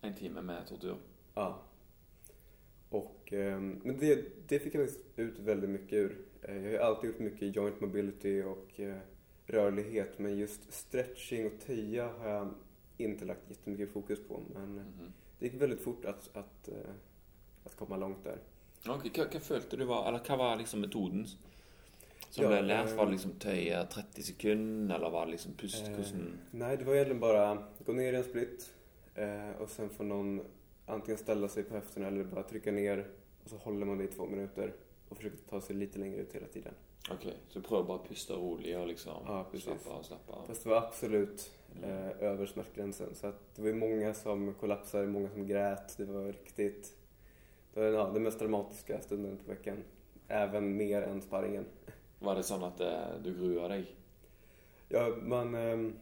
[0.01, 0.95] En time med tortur.
[1.33, 1.61] Ja.
[2.89, 6.17] Och, ehm, men det, det fick jag faktiskt ut väldigt mycket ur.
[6.41, 8.97] Eh, jag har alltid gjort mycket joint mobility och eh,
[9.45, 12.53] rörlighet men just stretching och töja har jag
[12.97, 14.39] inte lagt jättemycket fokus på.
[14.53, 15.13] Men eh, Mhm.
[15.39, 16.93] det gick väldigt fort att, att, eh,
[17.65, 18.37] att komma långt där.
[18.89, 21.27] Ok, hva, hva følte du var Eller hva var liksom metoden
[22.29, 22.89] som Ja, ble lært?
[22.89, 25.87] eh, Var det liksom tøye 30 sekunder, eller var det liksom pust?
[25.87, 28.73] Eh, Hvordan Nej, det var egentligen bara gå ner i en split
[29.15, 30.41] eh, och sen får någon
[30.85, 33.07] antingen ställa sig på höfterna eller bara trycka ner
[33.43, 34.73] och så håller man det i två minuter
[35.09, 36.73] och försöker ta sig lite längre ut hela tiden.
[37.11, 39.65] Okej, så pröva bara pusta roligt och liksom Ja, precis.
[39.65, 40.45] slappa av, slappa av.
[40.47, 41.51] Fast det var absolut
[41.83, 41.89] Mm.
[41.89, 43.15] eh, över smärtgränsen.
[43.15, 45.97] Så att det var ju många som kollapsade, många som grät.
[45.97, 46.93] Det var riktigt...
[47.73, 49.77] Det var ja, den mest dramatiska stunden på veckan.
[50.27, 51.65] Även mer än sparringen.
[52.19, 53.95] Var det så att eh, du gruade dig?
[54.89, 55.55] Ja, man...
[55.55, 55.93] ehm,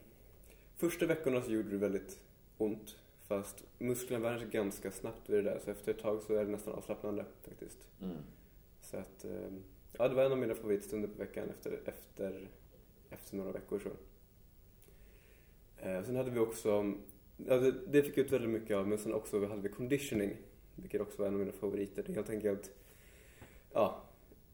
[0.76, 2.20] första veckorna så gjorde det väldigt
[2.58, 2.98] ont.
[3.28, 5.60] Fast musklerna värjer sig ganska snabbt vid det där.
[5.60, 7.88] Så efter ett tag så är det nästan avslappnande faktiskt.
[8.02, 8.18] Mm.
[8.82, 9.26] Så att...
[9.26, 9.64] ehm,
[9.98, 12.48] ja, det var en av mina favoritstunder på veckan efter, efter,
[13.10, 13.90] efter några veckor så.
[15.78, 16.94] Eh, sen hade vi också...
[17.48, 18.88] Ja, det, det fick ut väldigt mycket av.
[18.88, 20.38] Men sen också hade vi conditioning.
[20.82, 22.04] Vilket också var en av mina favoriter.
[22.04, 22.72] Det är helt enkelt...
[23.74, 24.02] Ja,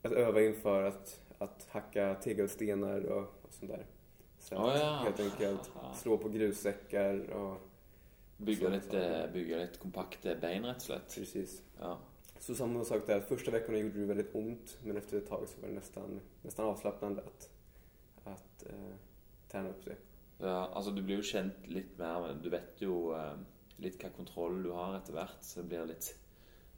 [0.02, 3.86] att öva inför att, att hacka tegelstenar och, och sånt där.
[4.38, 5.00] Så att Oh, ja.
[5.04, 7.60] helt enkelt slå på grussäckar och
[8.40, 11.14] Bygga lite, bygga lite kompakt ben rätt slett.
[11.14, 11.62] precis.
[11.80, 11.98] Ja.
[12.38, 15.60] Så samma sak där, första veckorna gjorde det väldigt ont men efter ett tag så
[15.60, 17.50] var det nästan, nästan avslappnande att,
[18.24, 18.94] att eh,
[19.48, 19.96] träna upp sig.
[20.38, 20.68] ja.
[20.72, 23.32] Altså, du blir jo kjent litt mer, du vet jo eh,
[23.82, 25.38] litt hva kontroll du har etter hvert.
[25.44, 26.10] Så det blir litt,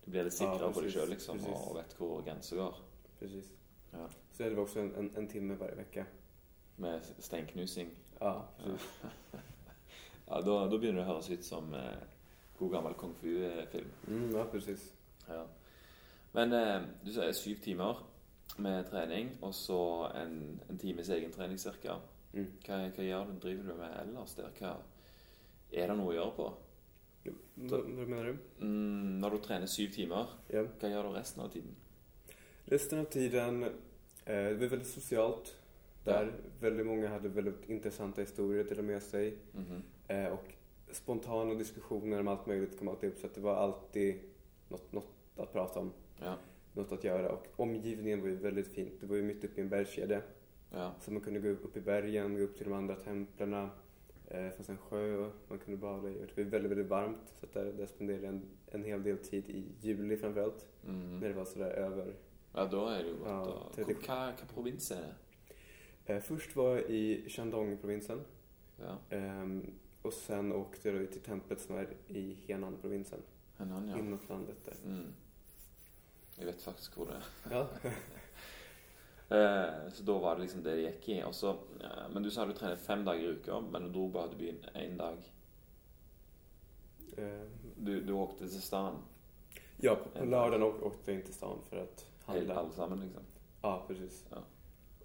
[0.05, 1.67] du blir litt Ja, sikrere på deg precis, sjøl, liksom, precis.
[1.67, 2.81] og vet hvor grensa går.
[3.21, 3.53] Precis.
[3.93, 4.07] Ja.
[4.33, 6.07] Så hade vi också en, en, en timme varje vecka.
[6.81, 7.91] Med steinknusing.
[8.21, 8.89] Ja, precis.
[10.31, 12.03] Ja, da, da begynner det å høres ut som eh,
[12.61, 13.89] god gammel kung fu-film.
[14.07, 14.85] Mm, ja, precis.
[15.27, 15.41] Ja.
[16.37, 17.99] Men eh, du sier syv timer
[18.63, 19.81] med trening, og så
[20.15, 21.97] en, en times egentrening ca.
[22.31, 22.47] Mm.
[22.63, 24.53] Hva, hva gjør du, driver du med ellers der?
[24.61, 24.77] Hva,
[25.73, 26.47] er det noe å gjøre på?
[27.55, 28.37] Vad menar du?
[28.61, 30.63] Mm, når du trener syv timer, Ja.
[30.81, 31.75] hva gjør du resten av tiden?
[32.65, 33.71] Resten av tiden, eh,
[34.25, 35.57] det var väldigt socialt
[36.05, 36.33] där.
[36.61, 39.35] Väldigt många hade väldigt intressanta historier att dela med sig.
[39.53, 39.83] Mhm.
[40.09, 40.45] Eh, och
[40.93, 44.21] spontana diskussioner om allt möjligt kom alltid upp så det var alltid
[44.69, 45.93] något, något att prata om.
[46.21, 46.37] Ja.
[46.73, 48.93] Något att göra och omgivningen var ju väldigt fint.
[49.01, 50.23] Det var ju mitt uppe i en bergskedja.
[50.73, 50.95] ja.
[51.01, 53.71] Så man kunde gå upp i bergen, gå upp till de andra templerna.
[54.31, 56.23] Eh, det fanns en sjö man kunde bada i.
[56.23, 57.35] Och Det var väldigt, väldigt varmt.
[57.41, 60.67] Så att där, där spenderade jag en, en hel del tid i juli framförallt.
[60.83, 61.19] Mhm.
[61.21, 62.15] När det var sådär över.
[62.55, 63.29] ja, da er det jo godt.
[63.29, 66.15] Ja, å- tretti- Hva, hva provins er det?
[66.15, 68.21] Eh, först var jag i Shandong-provinsen.
[68.81, 73.21] Ja, Ehm, och sen åkte jag till templet som är i Henan-provinsen.
[73.59, 73.99] Henan, ja.
[73.99, 74.75] Inåt landet där.
[74.85, 75.13] Mm.
[76.39, 77.25] Jeg vet faktisk hvor det er.
[77.51, 77.69] Ja.
[79.31, 81.23] Eh, så da var det liksom det det gikk i.
[81.23, 84.09] Og så, eh, men du sa du trener fem dager i uka, men du dro
[84.09, 85.19] bare til byen én dag.
[87.17, 88.97] Ehm, Du, du åkte til stan,
[89.81, 92.55] ja, på, lördagen åk, åkte jag in till stan för att handla.
[92.55, 93.23] alle sammen, liksom.
[93.63, 94.25] Ja, precis.
[94.31, 94.37] Ja.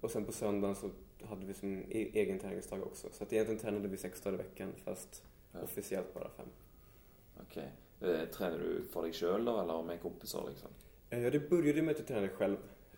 [0.00, 0.90] Och sen på söndagen så
[1.28, 3.08] hade vi som e- egen träningsdag också.
[3.12, 5.60] Så att egentligen tränade vi sex dagar i veckan fast Ja.
[5.62, 6.46] officiellt bara fem.
[7.40, 7.56] Ok.
[8.00, 10.70] Eh, trener du for deg sjøl, da, eller med kompiser, liksom?
[11.10, 12.56] Eh, Ja, det började med att jag tränade själv.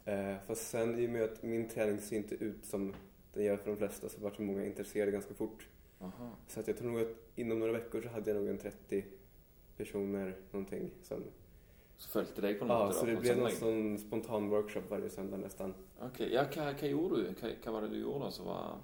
[0.09, 2.95] Eh, fast sen i och med att min träning ser inte ut som
[3.33, 5.69] den gör för de flesta så vart det många intresserade ganska fort.
[6.01, 6.31] Aha.
[6.49, 9.05] Så att jag tror nog att inom några veckor så hade jag nog en 30
[9.77, 11.23] personer någonting som...
[11.97, 15.37] Så fulgte deg på en Ja, så det blev någon sån spontan workshop varje söndag
[15.37, 15.75] nästan.
[16.01, 17.35] Ok, Ja, hva, hva gjorde du?
[17.65, 18.77] Hva var det du gjorde som var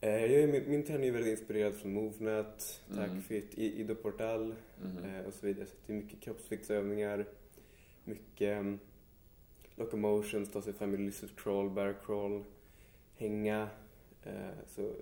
[0.00, 3.08] Eh, jag min, min träning är väldigt inspirerad från Movnet, Mm.
[3.08, 5.04] Tagfit, I- Ido Portal Mhm.
[5.04, 5.66] eh, och så vidare.
[5.66, 7.26] Så det är mycket kroppsviktsövningar,
[8.04, 8.78] mycket um,
[9.76, 12.44] locomotions, ta sig fram i lizard crawl, bear crawl,
[13.14, 13.68] hänga.
[14.22, 14.92] Eh, så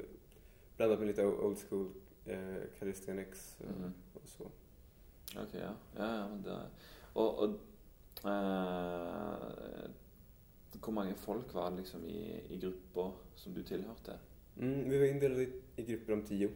[0.77, 1.91] blandat med lite old school
[2.27, 3.93] eh, calisthenics eh, Mhm.
[4.15, 4.45] och så.
[5.43, 5.75] Ok, ja.
[5.97, 6.59] ja, ja men det
[7.15, 7.49] Og, og
[8.25, 9.91] eh,
[10.85, 14.19] Hvor mange folk var liksom i, i gruppa som du tilhørte?
[14.57, 16.51] Mm, vi var indelade i, i grupper om tio.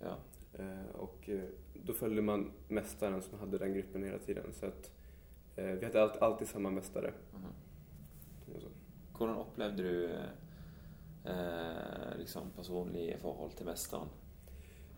[0.00, 0.16] Ja.
[0.58, 4.52] Eh, och eh, då följde man mästaren som hade den gruppen hela tiden.
[4.52, 4.90] Så att
[5.56, 7.12] vi hade allt, alltid samma mästare.
[9.18, 10.04] Hvordan opplevde du
[11.30, 14.08] eh, liksom personlige forhold til mesteren?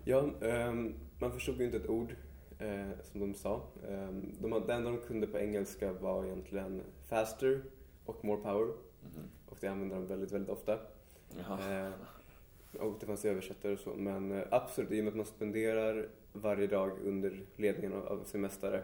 [0.07, 2.17] Ja, ehm, man förstod ju inte ett ord
[2.59, 3.61] eh, som de sa.
[3.89, 7.63] Ehm, de, det enda de kunde på engelska var egentligen faster
[8.07, 8.75] och more power.
[9.03, 9.29] Mhm.
[9.47, 10.79] Och det använde de väldigt, väldigt ofta.
[11.39, 11.93] Eh,
[12.81, 13.95] och det fanns översättare och så.
[13.95, 18.25] Men eh, absolut, i och med att man spenderar varje dag under ledningen av, av
[18.25, 18.83] sin mästare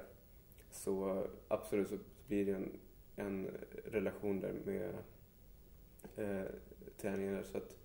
[0.72, 2.70] så absolut så blir det en,
[3.16, 3.50] en
[3.84, 4.94] relation där med
[6.16, 6.46] eh,
[7.00, 7.34] träningen.
[7.34, 7.42] där.
[7.42, 7.76] Så att,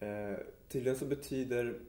[0.00, 0.38] eh,
[0.68, 1.80] tydligen så betyder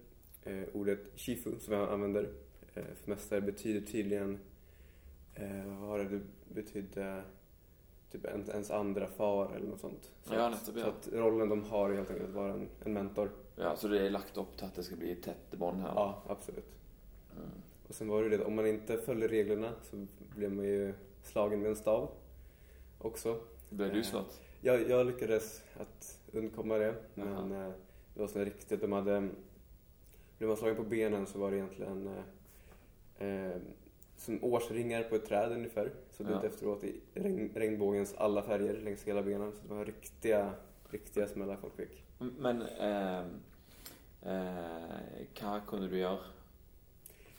[0.43, 2.30] eh, ordet shifu som jag använder
[2.75, 4.39] eh, för mästare betyder tydligen,
[5.36, 6.19] eh, vad var det
[6.54, 7.23] betydde?
[8.12, 10.12] Typ en- ens andra far eller något sånt.
[10.23, 12.93] Så, Ja, att, så att rollen de har är helt enkelt att vara en, en
[12.93, 13.30] mentor.
[13.56, 15.91] ja, Så det er lagt opp til at det skal bli tette bånd her?
[15.95, 16.71] Ja, absolut.
[17.38, 17.49] Mm.
[17.89, 21.60] Och sen var det det, om man inte följer reglerna så blir man ju slagen
[21.62, 22.10] med en stav
[22.97, 23.39] också.
[23.69, 24.41] Blev du Eh, slått?
[24.62, 27.65] Jag, jag lyckades att undkomma det, men Jaha.
[27.67, 27.71] eh,
[28.13, 29.30] det var så riktigt, de hade...
[30.38, 32.10] Blev man slagen på benen så var det egentligen
[33.19, 33.56] eh, eh,
[34.17, 35.91] som årsringar på ett träd ungefär.
[36.12, 36.38] Så Ja.
[36.38, 39.52] ut efteråt i regn, regnbågens alla färger längs hela benen.
[39.52, 40.52] Så det var riktiga,
[40.89, 42.04] riktiga smällar folk fick.
[42.19, 43.19] Men eh,
[44.21, 46.19] eh, hva kunde du gjøre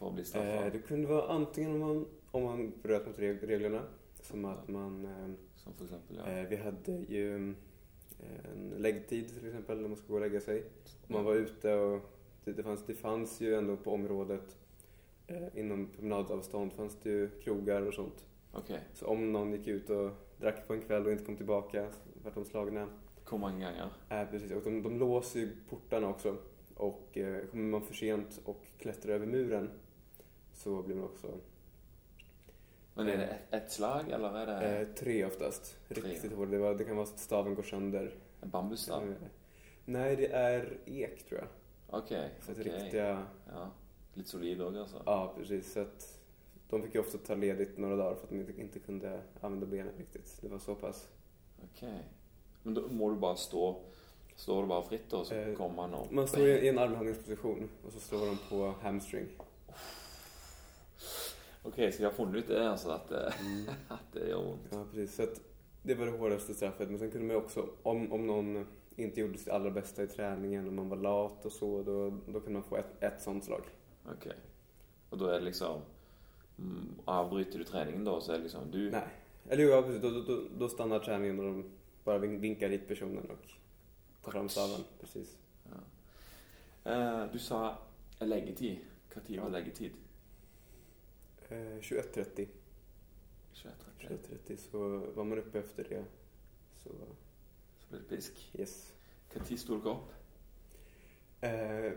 [0.00, 0.64] for å bli straffa?
[0.66, 3.82] Eh, det kunde vara antingen om man, om man bröt mot reg- reglerna,
[4.22, 5.04] som att man...
[5.04, 6.30] Eh, Som for eksempel, ja.
[6.32, 7.50] Eh, vi hade ju
[8.20, 10.64] eh, en läggtid till exempel när man ska gå och lägga sig.
[11.06, 12.00] Man var ute och
[12.44, 14.56] det, fanns, det fanns ju ändå på området
[15.54, 18.24] inom promenadavstånd fanns det ju krogar och sånt.
[18.54, 18.70] Ok.
[18.94, 20.10] Så om någon gick ut och
[20.40, 22.88] drack på en kväll och inte kom tillbaka så vart de slagna.
[23.30, 23.88] Hvor mange ganger?
[24.08, 24.52] Eh, precis.
[24.52, 26.36] Och de, de låser ju portarna också.
[26.74, 29.70] Och eh, kommer man för sent och klättrar över muren
[30.60, 31.38] så blir man också
[32.94, 35.76] Men er det ett, slag, eller er det eh, tre oftast.
[35.88, 36.02] Tre.
[36.02, 36.50] Riktigt hårt.
[36.50, 38.14] Det, det kan vara så att staven går sönder.
[38.42, 39.02] en bambusstav?
[39.02, 39.16] Eh,
[39.84, 41.48] Nej, det är ek tror jag.
[42.00, 42.08] Ok.
[42.40, 42.66] Så att ok.
[42.66, 43.26] riktiga...
[43.52, 43.70] Ja.
[44.14, 45.02] Litt solid òg, altså?
[45.06, 45.72] Ja, precis.
[45.72, 46.18] Så att
[46.70, 49.66] de fick ju ofta ta ledigt några dagar för att de inte, inte kunde använda
[49.66, 50.38] benen riktigt.
[50.40, 51.08] Det var så pass.
[51.62, 51.88] Ok.
[52.62, 53.82] Men da må du bare stå
[54.36, 57.68] Står du bare fritt, og så Eh, kommer man og Man står i en armhävningsposition
[57.86, 59.26] och så slår de på hamstring.
[61.62, 63.68] Ok, så de har funnet ut det, altså, at det, Mm.
[63.88, 64.68] at det gjør vondt?
[64.72, 65.14] Ja, precis.
[65.16, 65.40] Så att
[65.82, 66.88] det var det hårdaste straffet.
[66.90, 70.06] Men sen kunde man ju också, om, om någon inte gjorde sitt allra bästa i
[70.06, 73.44] träningen, om man var lat och så, då, då kunde man få ett, ett sånt
[73.44, 73.62] slag.
[74.10, 74.26] Ok.
[75.10, 75.80] Og da er det liksom
[76.58, 79.08] mm, Avbryter du treningen da, så er det liksom du Nej.
[79.48, 80.02] Eller ja, precis.
[80.02, 81.64] Då, då, då, då stannar träningen och de
[82.04, 83.52] bara vin- vinkar dit personen och
[84.24, 84.80] tar fram staven.
[85.00, 85.36] Precis.
[86.84, 87.74] Eh, Du sa
[88.20, 88.78] leggetid.
[89.14, 89.90] Hva tid var leggetid?
[91.50, 92.46] Eh, 21.30.
[93.54, 93.70] 21.30.
[93.98, 94.78] 21.30 så
[95.14, 96.04] var man uppe efter det.
[96.82, 96.90] Så
[97.80, 98.50] Så ble det pisk.
[98.58, 98.92] yes.
[99.32, 100.12] Hva tid sto dere opp?
[101.40, 101.92] Eh,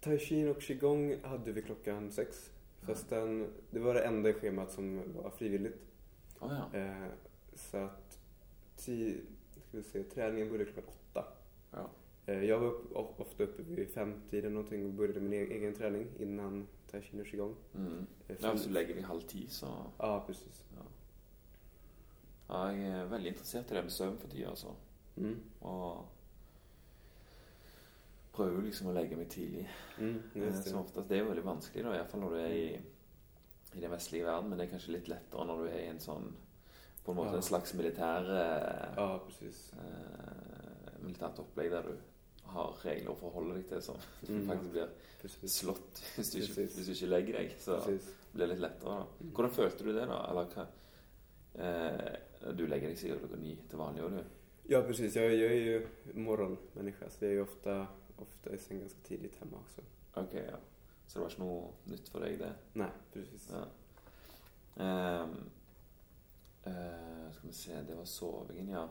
[0.00, 2.50] Taishin och qigong hade vi klockan sex.
[2.86, 5.78] Fast den, det var det enda schemat som var frivilligt.
[6.40, 6.78] Å ja.
[6.78, 7.08] Eh,
[7.54, 8.18] så att
[8.76, 9.20] ti,
[9.68, 11.24] ska vi se, träningen började klockan åtta.
[11.70, 11.90] ja.
[12.26, 15.74] Eh, jag var upp, of- ofta uppe vid femtiden någonting och började min e- egen
[15.74, 17.54] träning innan Taishin och qigong.
[17.74, 18.06] Mm.
[18.28, 19.66] Eh, ja så legger vi halv ti, så
[19.98, 20.64] Ja, precis.
[20.76, 20.82] ja.
[22.48, 22.66] ja.
[22.70, 24.74] Jeg er veldig interessert i det med søvn for tida, altså.
[25.16, 25.40] Mm.
[25.60, 26.04] Og
[28.34, 29.66] prøver liksom å legge meg tidlig.
[29.98, 30.80] Mm, Eh, just Som det.
[30.84, 31.08] oftest.
[31.08, 32.80] Det er jo veldig vanskelig, da, iallfall når du er i,
[33.74, 34.48] i den vestlige verden.
[34.50, 36.32] Men det er kanskje litt lettere når du er i en sånn
[37.04, 37.36] På en måte Ja.
[37.36, 39.72] en slags militær eh, Ja, precis.
[39.74, 41.98] eh, militært opplegg der du
[42.54, 43.96] har regler å forholde deg til som
[44.28, 44.46] Mm.
[44.48, 44.88] faktisk blir
[45.22, 45.56] precis.
[45.60, 47.54] slått hvis du, ikke, hvis du ikke legger deg.
[47.60, 48.08] Så precis.
[48.32, 48.94] blir det litt lettere.
[49.00, 49.06] da.
[49.20, 49.32] Mm.
[49.34, 50.20] Hvordan følte du det, da?
[50.30, 50.66] Eller hva
[51.54, 54.24] eh, Du legger deg sikkert klokka ni til vanlig, du?
[54.68, 55.16] Ja, precis.
[55.16, 57.86] Jag, jag är ju morgonmänniska så jag är ju ofta,
[58.16, 59.80] ofta i säng ganska tidigt hemma också.
[60.14, 60.56] Ok, ja.
[61.06, 62.52] Så det var ikke noe nytt for deg, det?
[62.80, 63.48] Nej, precis.
[63.52, 63.64] Ja.
[64.76, 65.34] Ehm,
[66.64, 68.88] eh, skal vi se Det var sovingen, ja.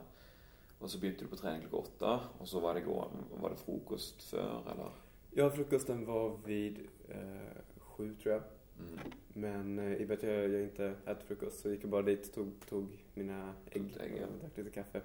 [0.84, 2.08] Og så begynte du på trening klokka åtte.
[2.44, 2.94] Og så var det, gå,
[3.40, 4.98] var det frokost før, eller?
[5.32, 8.42] Ja, frukosten var vid eh, sju tror jag.
[8.78, 8.98] Mm.
[9.28, 12.02] Men eh, i och med att jag, jag inte äter frukost så gick jag bara
[12.02, 14.26] dit, tog, tog mina ägg ägg, ja.
[14.26, 15.00] och drack lite kaffe.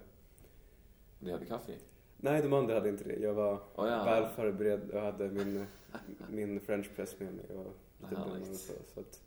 [1.19, 1.75] De hadde kaffe?
[2.17, 3.19] Nej, de andra hade inte det.
[3.19, 4.03] Jag var Å ja.
[4.03, 5.65] väl förberedd och hade min,
[6.29, 8.73] min french press med mig och lite bönor och så.
[8.93, 9.21] så att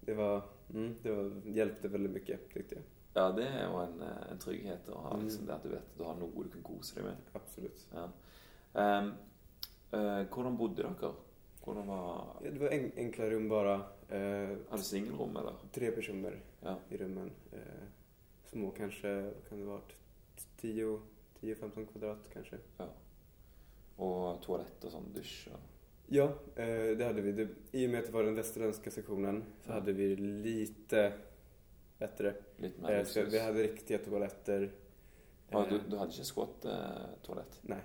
[0.00, 0.42] det var,
[0.74, 2.84] mm, det var, hjälpte väldigt mycket tyckte jag.
[3.16, 5.14] Ja, det jo en, eh, en trygghet å ha.
[5.16, 5.22] Mm.
[5.24, 7.16] Liksom, det At du vet at du har noe du kan kose deg med.
[7.38, 7.86] Absolut.
[7.94, 8.08] Ja.
[9.92, 11.12] Eh, hvordan bodde dere?
[11.64, 13.74] Hvordan var Ja, det var en, enkla rum bara.
[14.08, 15.54] Eh, Hadde singelrom, eller?
[15.72, 16.76] tre personer Ja.
[16.90, 17.30] i rummen.
[17.52, 17.86] Eh,
[18.44, 19.96] små kanske, kan det varit?
[20.60, 21.00] 10
[21.40, 22.58] 10-15 kvadrat kanske.
[22.78, 22.86] ja.
[23.98, 25.60] Og toalett og sånn dusj og
[26.08, 27.32] Ja, det hade vi.
[27.32, 29.74] Det, I och med att det var den västerländska sektionen så Ja.
[29.74, 31.12] hade vi lite
[31.98, 32.34] bättre.
[32.58, 34.70] litt mer Eh, så vi hade riktiga toaletter.
[35.50, 37.58] Ja, Eh, du, du hadde ikke squat-toalett?
[37.62, 37.80] Nej,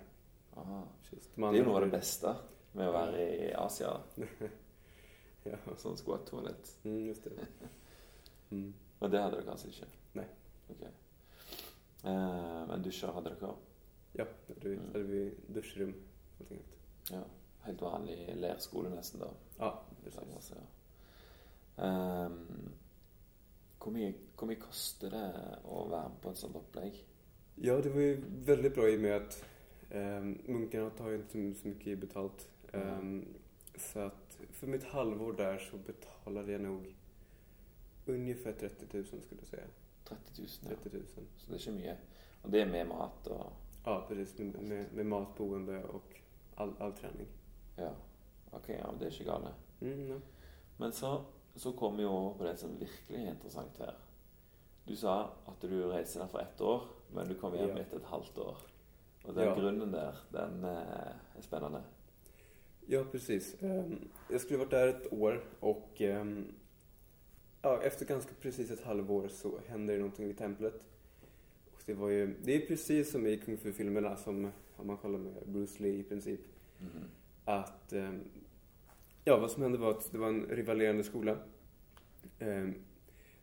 [0.57, 0.87] Aha.
[1.11, 2.35] Det av hade- det beste
[2.73, 4.01] med å være i Asia.
[5.43, 6.75] Ja, Sånn squat-toalett.
[6.83, 7.31] mm, just det.
[8.51, 8.73] Mm.
[8.99, 9.87] Men det hadde dere kanskje ikke?
[10.13, 10.25] Nei.
[10.69, 10.81] Ok.
[12.03, 13.53] Eh, men dusjer hadde dere?
[14.13, 14.91] Ja, då hade vi, Mm.
[14.93, 15.93] hade vi duschrum.
[16.37, 16.77] helt enkelt.
[17.11, 17.23] Ja.
[17.65, 19.27] Helt vanlig lerskole nesten, da.
[19.59, 19.71] Ja,
[20.03, 20.51] precis.
[20.55, 20.61] Ja.
[21.83, 22.73] Ehm,
[23.81, 25.25] hvor, mye, hvor mye koster det
[25.65, 26.99] å være med på et sånt opplegg?
[27.61, 29.43] Ja, det var ju väldigt bra i och med att
[29.91, 32.47] um, munkarna tar ju inte så mycket betalt.
[32.71, 33.25] Ehm,
[33.77, 36.95] så att för mitt halvår där så betalade jag nog
[38.05, 39.63] ungefär 30 000 skulle jag säga.
[40.03, 40.69] 30 000, ja.
[40.83, 41.05] 30 000.
[41.37, 41.97] Så det är inte mycket.
[42.41, 43.53] Och det är med mat och...
[43.85, 44.37] Ja, precis.
[44.37, 46.15] Med, med, med mat, boende och
[46.55, 47.27] all, all träning.
[47.75, 47.91] Ja.
[48.51, 49.53] Okej, ja, det är inte galet.
[49.81, 50.15] Mm, ja.
[50.77, 53.93] Men så, så kom vi over på det som virkelig er interessant her.
[54.87, 57.81] Du sa at du reiste der for ett år, men du kom hjem Ja.
[57.83, 58.57] etter et halvt år.
[59.23, 59.53] Og den Ja.
[59.55, 61.83] grunnen der, den eh, er spennende.
[62.89, 63.55] Ja, precis.
[63.61, 66.53] Ehm, Jag skulle varit där ett år och ehm,
[67.61, 70.85] ja, efter ganska precis ett halvår så hände det någonting vid templet.
[71.73, 75.19] Och det, var ju, det är precis som i kung fu-filmerna, som om man kollar
[75.19, 76.39] med Bruce Lee i princip.
[76.79, 77.03] Mhm.
[77.45, 78.23] Att, ehm,
[79.23, 81.37] ja, vad som hände var att det var en rivalerande skola.
[82.39, 82.73] Ehm,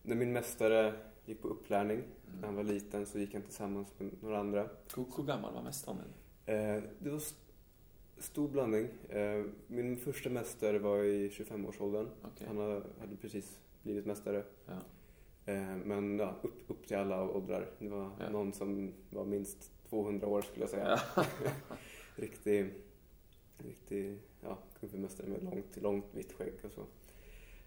[0.02, 2.02] när min mästare gick på upplärning,
[2.40, 4.68] när han var liten, så gick han tillsammans med några andra.
[4.94, 6.54] Hvor gammel var mesteren din?
[6.54, 7.52] Eh, det var st-
[8.18, 8.88] stor blandning.
[9.08, 12.08] Eh, min första mästare var i 25-årsåldern.
[12.22, 12.46] Okej.
[12.46, 12.82] Han hade,
[13.20, 14.44] precis blivit mästare.
[14.66, 14.72] Ja.
[15.52, 17.70] Eh, men ja, upp, upp till alla åldrar.
[17.78, 18.30] Det var Ja.
[18.30, 21.00] någon som var minst 200 år skulle jag säga.
[21.16, 21.24] Ja.
[22.16, 22.70] riktig,
[23.58, 24.18] riktig
[24.86, 26.84] fu-mästare med långt, långt vitt skägg och så.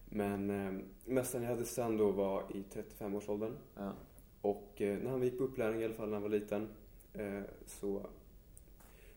[0.06, 3.58] Men eh, mästaren jag hade sen då var i 35-årsåldern.
[3.76, 3.94] ja.
[4.42, 6.68] Och eh, när han gick på upplärning, i alla fall när han var liten,
[7.14, 8.06] eh, så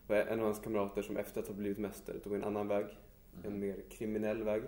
[0.07, 2.85] var en av hans kamrater som efter att ha blivit mästare tog en annan väg,
[3.43, 3.59] en Mhm.
[3.59, 4.63] mer kriminell väg.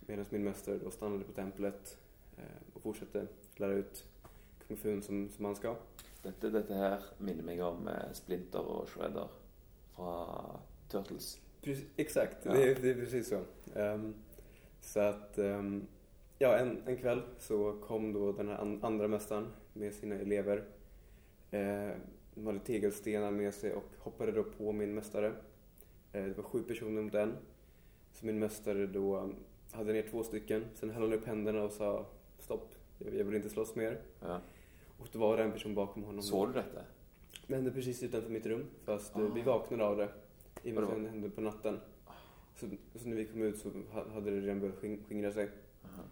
[0.00, 1.98] Medan min mästare då stannade på templet
[2.36, 2.42] eh,
[2.74, 4.04] och fortsatte lära ut
[4.68, 5.76] kung fu som, som han ska.
[6.22, 9.28] Dette, dette her minner meg om eh, Splinter og Shredder
[9.94, 11.40] fra Turtles.
[11.62, 12.52] Precis, exakt, Ja.
[12.52, 13.40] det, är, det är precis så.
[13.74, 14.14] Ehm,
[14.80, 15.86] så att, ehm,
[16.38, 20.64] ja, en, en kväll så kom då den här an, andra mästaren med sina elever.
[21.50, 21.90] Eh,
[22.34, 25.32] de hade tegelstenar med sig och hoppade då på min mästare.
[26.12, 27.36] Det var sju personer mot en.
[28.12, 29.34] Så min mästare då um,
[29.72, 30.64] hade ner två stycken.
[30.74, 32.06] Sen höll han upp händerna och sa
[32.38, 33.98] stopp, jag, vill inte slåss mer.
[34.20, 34.40] Ja.
[34.98, 36.22] Och då var det en person bakom honom.
[36.22, 36.84] Så du dette?
[37.46, 39.30] Det hände precis utanför mitt rum, fast eh, Ah.
[39.34, 40.08] vi vaknade av det.
[40.62, 41.80] I och med att det hände på natten.
[42.56, 45.50] Så, så när vi kom ut så ha- hade det redan börjat sking- skingra sig.
[45.84, 46.02] Aha.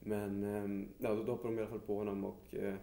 [0.00, 2.74] Men ehm, ja, då, då hoppade de i alla fall på honom och eh,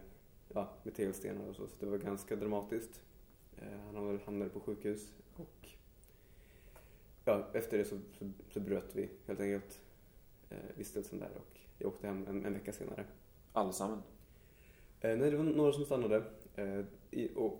[0.53, 1.67] ja, med tegelstenar och så.
[1.67, 3.01] Så det var ganska dramatiskt.
[3.57, 5.69] Eh, han hamnade- på sjukhus och
[7.25, 9.79] ja, efter det så, så, så bröt vi helt enkelt
[10.49, 13.05] eh, vistelsen där och jag åkte hem en, en vecka senare.
[13.53, 13.99] Alle sammen?
[15.01, 16.23] Eh, nej, det var några som stannade
[16.55, 17.59] eh, i, och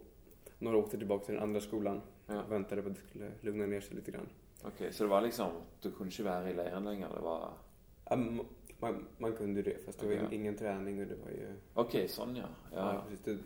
[0.60, 2.42] några åkte tillbaka till den andra skolan Ja.
[2.50, 4.30] väntade på att det skulle lugna ner sig lite grann.
[4.64, 7.10] Ok, Så det var liksom Du kunne ikke være i leiren lenger?
[7.16, 7.54] Det var
[8.10, 8.42] Ja, m-
[8.80, 10.28] man, man kunde det, fast det var Okej.
[10.32, 11.48] ju ingen träning och det var ju...
[11.74, 12.48] Ok, sånn, ja.
[12.74, 13.04] Ja, ja.
[13.10, 13.38] precis, det,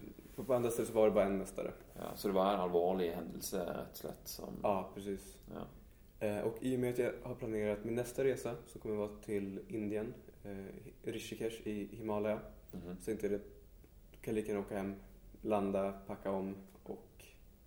[0.43, 1.71] på, andra ställen så var det bara en mästare.
[1.95, 2.15] ja.
[2.15, 5.37] Så det var en alvorlig hendelse, rett og slett, som Ja, precis.
[5.53, 5.65] Ja.
[6.27, 9.09] Eh, och i och med att jag har planerat min nästa resa som kommer vara
[9.25, 10.65] till Indien, eh,
[11.03, 12.39] Rishikesh i Himalaya,
[12.71, 12.97] Mhm.
[12.99, 13.41] så inte det
[14.21, 14.95] kan lika gärna åka hem,
[15.41, 16.55] landa, packa om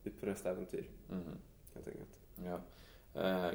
[0.06, 1.38] ut på nästa äventyr Mhm.
[1.74, 2.18] helt enkelt.
[2.44, 2.60] Ja.
[3.22, 3.52] Eh,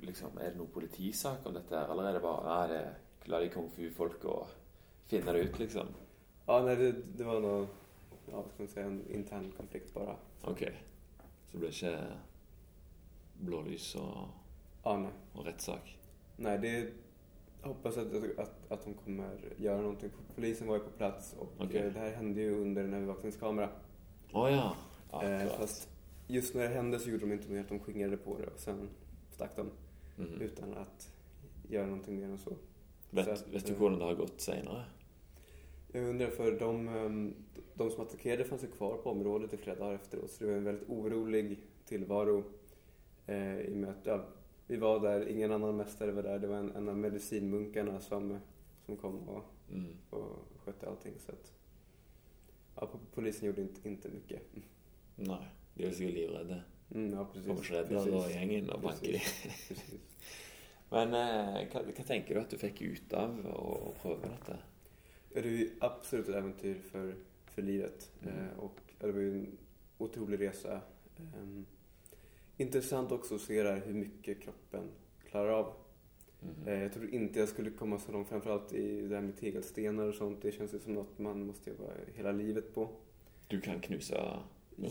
[0.00, 3.38] liksom, er det noen politisak om dette, her, eller er det bare Nei, det la
[3.40, 4.46] de kung fu-folk å
[5.06, 5.86] finne det ut, liksom?
[6.46, 7.68] Ja, nej, det, det var nog,
[8.30, 10.16] ja, vad ska man säga, en intern konflikt bara.
[10.44, 10.58] Ok.
[11.46, 11.98] Så det ble ikke
[13.40, 14.28] blålys og,
[14.84, 15.10] Ja, nej.
[15.34, 15.98] og rettssak?
[16.38, 16.92] Nej, det
[17.62, 20.10] jag hoppas att, att, att, de kommer göra någonting.
[20.34, 21.76] Polisen var ju på plats och Okej.
[21.80, 23.68] eh, det här hände ju under en övervakningskamera.
[24.32, 24.76] Å ja.
[25.12, 25.52] Eh, Akkurat.
[25.56, 25.88] fast
[26.26, 28.60] just när det hände så gjorde de inte mer att de skingrade på det och
[28.60, 28.88] sen
[29.30, 29.70] stack de
[30.16, 30.40] Mhm.
[30.40, 31.12] utan att
[31.68, 32.56] göra någonting mer än så.
[33.10, 34.84] Vet, så att, vet du eh, hvordan det har gått senere?
[35.92, 37.34] Jag undrar för de, ehm,
[37.74, 40.56] de som attackerade fanns ju kvar på området i flera dagar efteråt så det var
[40.56, 42.44] en väldigt orolig tillvaro
[43.26, 44.24] eh, i att ja,
[44.66, 48.38] vi var där, ingen annan mästare var där, det var en, en av medicinmunkarna som,
[48.86, 49.96] som kom och, Mm.
[50.10, 51.52] och skötte allting så att
[52.76, 54.42] ja, po- polisen gjorde inte, inte mycket.
[55.28, 55.44] Nei.
[55.76, 56.62] De jo sikkert livredde.
[56.92, 57.46] Mm, ja, precis.
[57.46, 59.18] Kommer Shredder og gjengen og banker.
[60.92, 63.38] Men eh, hva tenker du at du fikk ut av
[64.02, 64.58] prøve dette?
[65.34, 67.14] Ja, det är ju absolut ett äventyr för,
[67.46, 68.10] för livet.
[68.22, 68.34] Mm.
[68.34, 69.58] Eh, och det var ju en
[69.98, 70.80] otrolig resa.
[71.18, 71.66] Ehm,
[72.56, 74.90] intressant också att se där hur mycket kroppen
[75.30, 75.74] klarar av.
[76.66, 80.08] Eh, jag tror inte jag skulle komma så långt, framförallt i det här med tegelstenar
[80.08, 80.42] och sånt.
[80.42, 81.84] Det känns ju som något man måste jobba
[82.14, 82.88] hela livet på.
[83.48, 84.38] Du kan knuse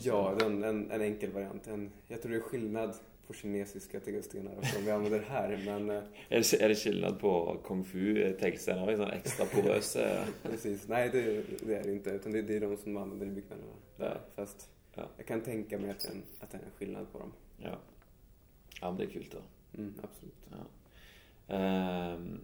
[0.04, 1.68] Ja, den, en, en enkel variant.
[1.68, 2.96] En, jag tror det är skillnad
[3.28, 5.62] på kinesiska tegelstenar som vi använder här.
[5.66, 8.86] Men eh, Er det, er det skillnad på kung fu-tegelstener?
[8.88, 10.26] Liksom ekstra porøse?
[10.44, 12.10] precis, nej det, det är det inte.
[12.10, 13.74] Utan det, det är de som man använder i byggnaderna.
[13.98, 14.14] Ja.
[14.36, 15.04] Fast Ja.
[15.18, 17.32] jag kan tänka mig att är en, att det är en skillnad på dem.
[17.58, 17.78] Ja.
[18.82, 19.38] ja, men det er kult, da.
[19.78, 20.36] Mm, absolut.
[20.50, 21.56] Ja.
[21.56, 22.40] Ehm,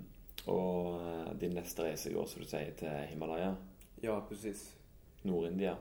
[0.45, 3.55] Och eh, din nästa resa går, så du säger, till Himalaya,
[4.01, 4.75] Ja, precis.
[5.21, 5.77] Nordindia.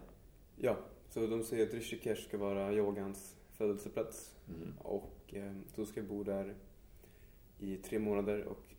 [0.56, 0.76] Ja,
[1.16, 4.36] så de säger att Rishikesh ska vara yogans födelseplats.
[4.48, 4.72] Mm.
[4.78, 6.54] Och eh, då ska jag bo där
[7.58, 8.74] i tre månader och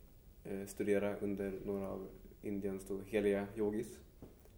[0.50, 2.06] eh, studera under några av
[2.42, 3.98] Indiens då heliga yogis.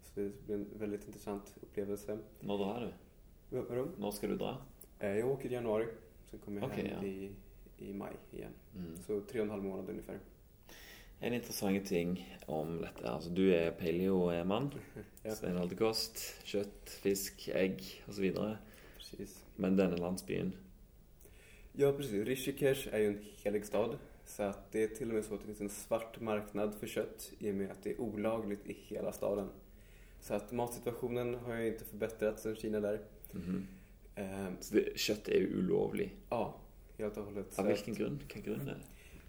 [0.02, 2.18] Så det blir en väldigt intressant upplevelse.
[2.40, 2.92] När drar du?
[3.56, 3.88] Vad- Vadå?
[3.98, 4.62] När ska du dra?
[4.98, 5.86] Eh, jag åker i januari,
[6.30, 7.08] sen kommer jag Okej, hem ja.
[7.08, 7.30] i,
[7.78, 8.52] i maj igen.
[8.76, 8.96] Mm.
[8.96, 10.18] Så tre och en halv månad ungefär.
[11.20, 13.10] En intressant ting om detta.
[13.10, 14.70] Alltså, du är paleo-man.
[15.22, 15.34] Ja.
[15.34, 18.58] Stenaldig kost, kött, fisk, ägg och så vidare.
[18.96, 19.44] Precis.
[19.56, 20.52] Men denna landsbyn.
[21.72, 22.26] Ja, precis.
[22.26, 23.98] Rishikesh är ju en helig stad.
[24.26, 26.86] Så att det är till och med så att det finns en svart marknad för
[26.86, 29.48] kött i och med att det är olagligt i hela staden.
[30.20, 33.00] Så att matsituationen har ju inte förbättrats sen Kina där.
[33.32, 33.66] Mhm.
[34.14, 36.12] Eh, Så det, kött är ju olovligt.
[36.30, 36.56] ja,
[36.98, 37.58] helt och hållet.
[37.58, 38.18] Av vilken grund?
[38.18, 38.80] Vilken grund är det?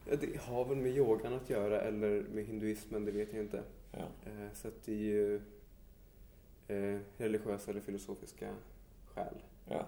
[0.10, 3.64] Ja, det har väl med yogan att göra eller med hinduismen, det vet jag inte.
[3.92, 4.08] Ja.
[4.26, 5.42] Eh, så att det är ju
[6.68, 8.56] eh, religiösa eller filosofiska
[9.06, 9.36] skäl.
[9.66, 9.88] ja.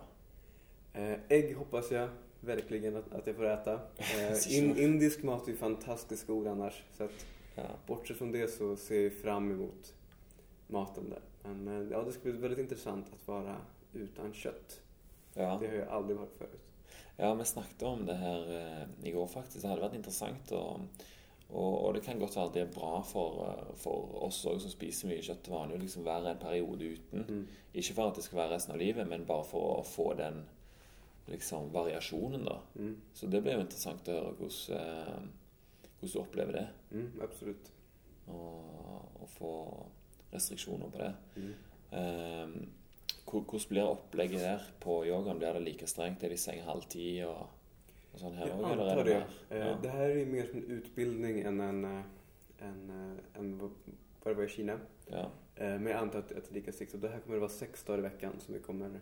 [0.94, 2.10] Eh, ägg hoppas jag
[2.40, 3.80] verkligen att, att jag får äta.
[4.50, 6.84] In, indisk mat är ju fantastiskt god annars.
[6.92, 7.64] Så att ja.
[7.88, 9.94] bortsett från det så ser jag fram emot
[10.68, 11.54] maten där.
[11.54, 13.56] Men ja, det ska bli väldigt intressant att vara
[13.94, 14.82] utan kött.
[15.34, 15.58] ja.
[15.62, 16.73] Det har jag aldrig varit förut.
[17.18, 19.62] Ja, vi snakket om det her eh, igår faktisk.
[19.62, 20.52] Det hadde vært interessant.
[20.58, 20.88] Og,
[21.54, 25.12] og, og det kan godt være det er bra for, eh, for oss som spiser
[25.54, 27.26] vanlig, å liksom være en periode uten.
[27.30, 27.46] Mm.
[27.74, 30.42] Ikke for at det skal være resten av livet, men bare for å få den
[31.30, 32.58] liksom, variasjonen, da.
[32.76, 32.96] Mm.
[33.14, 36.66] Så det jo interessant å høre hvordan, eh, du opplever det.
[36.92, 37.70] Mm, absolut.
[38.28, 39.52] Og, og få
[40.34, 41.14] restriksjoner på det.
[41.38, 41.54] Mm.
[41.94, 42.83] Hvor-
[43.26, 45.38] hvordan blir opplegget der på yogaen?
[45.40, 46.24] Blir det like strengt?
[46.24, 47.48] Er de i seng halv ti og,
[48.14, 49.14] og sånn her eller er det det.
[49.20, 49.28] mer?
[49.50, 49.78] Eh, Ja.
[49.82, 52.02] Det här är mer som en utbildning än en, eh,
[52.60, 53.72] en, eh, en vad
[54.24, 54.80] det var i Kina.
[55.08, 55.30] Ja.
[55.56, 56.94] Men jag antar att, att det är lika strikt.
[56.94, 59.00] Och det här kommer att vara sex dagar i veckan som vi kommer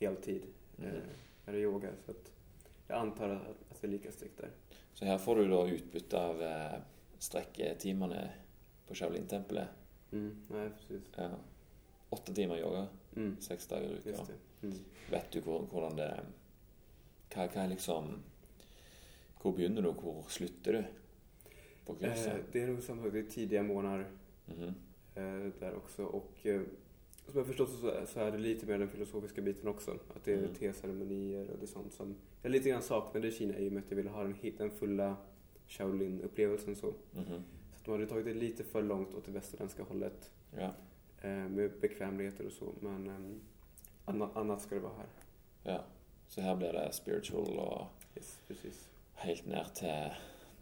[0.00, 0.42] heltid
[0.78, 0.94] Mm.
[1.44, 1.88] det är yoga.
[2.04, 2.32] Så att
[2.88, 4.50] jag antar att, att det är lika strikt där.
[4.94, 6.42] Så her får du da utbytte av
[7.18, 8.30] strekketimene
[8.88, 9.68] på Shaolin-tempelet.
[10.12, 11.02] Mm, nej, precis.
[11.16, 11.30] Ja.
[12.10, 12.86] Åtte timer yoga,
[13.16, 14.26] Mm, seks dager i uka.
[14.62, 14.74] Mm.
[15.10, 16.10] Vet du hvor, hvordan det
[17.34, 18.20] hva, hva er liksom
[19.42, 20.82] Hvor begynner du, og hvor slutter du
[21.86, 22.26] på kurset?
[22.26, 24.06] Eh, det är nog samma sak, det är tidiga månader
[24.46, 24.74] Mhm.
[25.14, 26.04] eh, där också.
[26.04, 26.60] Och eh,
[27.26, 29.90] som jag förstått så, så är det lite mer den filosofiska biten också.
[29.90, 30.54] Att det är Mm.
[30.54, 33.82] teceremonier och det är sånt som jag lite grann saknade i Kina i och med
[33.84, 35.16] att jag ville ha den, den fulla
[35.68, 36.86] Shaolin-upplevelsen så.
[37.12, 37.24] Mhm.
[37.70, 40.30] Så att de hade tagit det lite för långt åt det västerländska hållet.
[40.58, 40.74] Ja.
[41.22, 42.72] Eh, med bekvämligheter och så.
[42.80, 43.06] Men
[44.06, 45.06] eh, annat, ska det vara här.
[45.72, 45.80] ja.
[46.28, 48.88] Så her blir det spiritual og Yes, precis.
[49.14, 50.10] helt ned til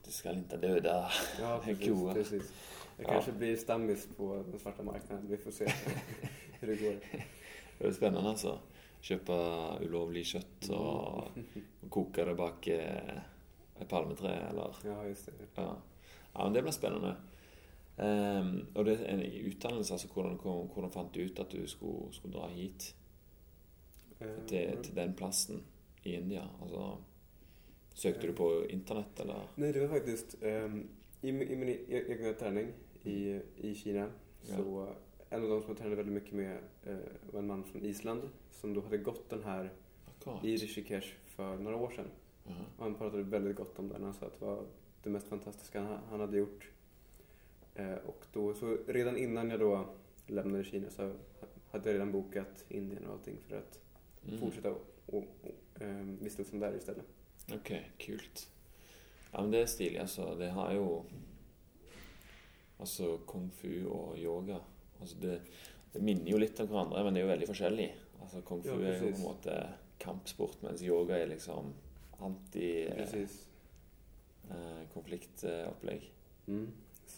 [0.07, 1.05] Du skal inte døde.
[1.41, 2.13] Ja, är precis.
[2.15, 2.53] precis.
[2.97, 3.13] Jag Ja.
[3.13, 5.27] kanske blir stammis på den svarta marknaden.
[5.29, 5.65] Vi får se
[6.61, 6.97] hur det går.
[7.79, 8.59] Det er spennende, altså.
[9.03, 9.33] Kjøpe
[9.85, 11.29] ulovlig kjøtt og,
[11.83, 13.21] og koke det bak eh,
[13.81, 15.33] et palmetre, eller Ja, just det.
[15.57, 15.75] Ja.
[16.35, 17.15] ja, men det blir spennende.
[18.01, 22.13] Ehm, og det er en utdannelse, altså hvordan, hvordan fant du ut at du skulle,
[22.15, 22.95] skulle dra hit?
[24.47, 25.65] Til, til den plassen
[26.05, 26.43] i India?
[26.63, 26.97] Altså,
[27.95, 29.49] søkte du på internett, eller?
[29.57, 30.89] Nej, det var faktiskt ehm,
[31.23, 32.73] i, min- i min e- egna träning
[33.05, 34.07] i, i Kina.
[34.49, 34.57] Ja.
[34.57, 36.97] Så eh, en av de som jag tränade väldigt mycket med eh,
[37.33, 39.73] var en man från Island som då hade gått den här
[40.45, 42.11] i Rishikesh för några år sedan.
[42.47, 42.55] Jaha.
[42.77, 44.03] Och han pratade väldigt gott om den.
[44.05, 44.65] Han sa att det var
[45.03, 46.71] det mest fantastiska han, han hade gjort.
[47.79, 49.89] Eh, och då, så redan innan jag då
[50.27, 51.13] lämnade Kina så
[51.71, 53.81] hade jag redan bokat Indien och allting för att
[54.29, 54.41] Mm.
[54.41, 57.05] fortsätta och, och, och, eh, vistelsen där istället.
[57.55, 58.51] Ok, kult.
[59.33, 60.35] Ja, men det er stilig, altså.
[60.35, 61.05] Det har jo
[62.81, 64.57] Altså kung fu og yoga.
[65.01, 65.41] Altså det,
[65.93, 67.89] det minner jo litt om hverandre, men det er jo veldig forskjellig.
[68.21, 69.69] Altså Kung fu Ja, er jo på en måte
[69.99, 71.73] kampsport, mens yoga er liksom
[72.19, 73.47] Precis.
[74.89, 76.11] anti-konfliktopplegg.
[76.47, 76.69] Mm.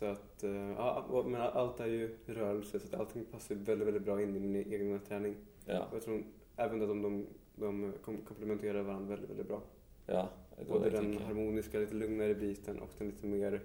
[0.01, 4.03] Så att, eh, ja, men allt är ju rörelse så att allting passar väldigt, väldigt
[4.05, 5.37] bra in i min egna träning.
[5.67, 5.85] ja.
[5.85, 6.23] Och jag tror
[6.57, 9.61] även att de, de, de kom- komplementerar varandra väldigt, väldigt bra.
[10.07, 10.29] ja.
[10.59, 13.61] Det Både det den harmoniska, lite lugnare biten och den lite mer,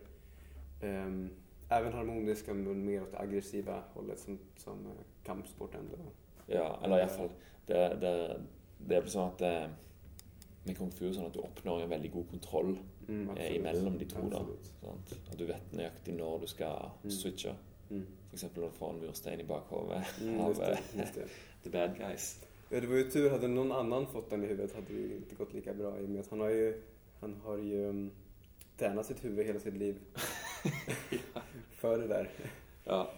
[0.81, 1.29] ehm,
[1.69, 4.91] även harmoniska men mer åt det aggressiva hållet som, som eh,
[5.23, 5.95] kampsport ändå.
[6.47, 7.29] Ja, eller iallfall
[7.65, 8.41] det, det,
[8.87, 9.69] det er vel sånn at det,
[10.65, 14.05] med kung fu sånn at du oppnår en veldig god kontroll Mm, eh, imellom de
[14.05, 14.21] to.
[14.31, 14.39] da.
[14.81, 15.11] Sant?
[15.31, 17.11] At du vet nøyaktig når du skal Mm.
[17.11, 17.53] switche.
[17.89, 18.05] Mm.
[18.33, 18.43] F.eks.
[18.55, 21.27] når du får en murstein i bakhodet Mm, av det, eh, det.
[21.63, 22.39] the bad guys.
[22.71, 25.15] Ja, det var ju tur, hade någon annan fått den i huvudet hade det ju
[25.15, 26.81] inte gått lika bra i och med att han har ju,
[27.21, 28.11] han har ju um,
[28.77, 29.99] tränat sitt huvud hela sitt liv.
[31.71, 32.29] för det där.
[32.83, 33.11] Ja.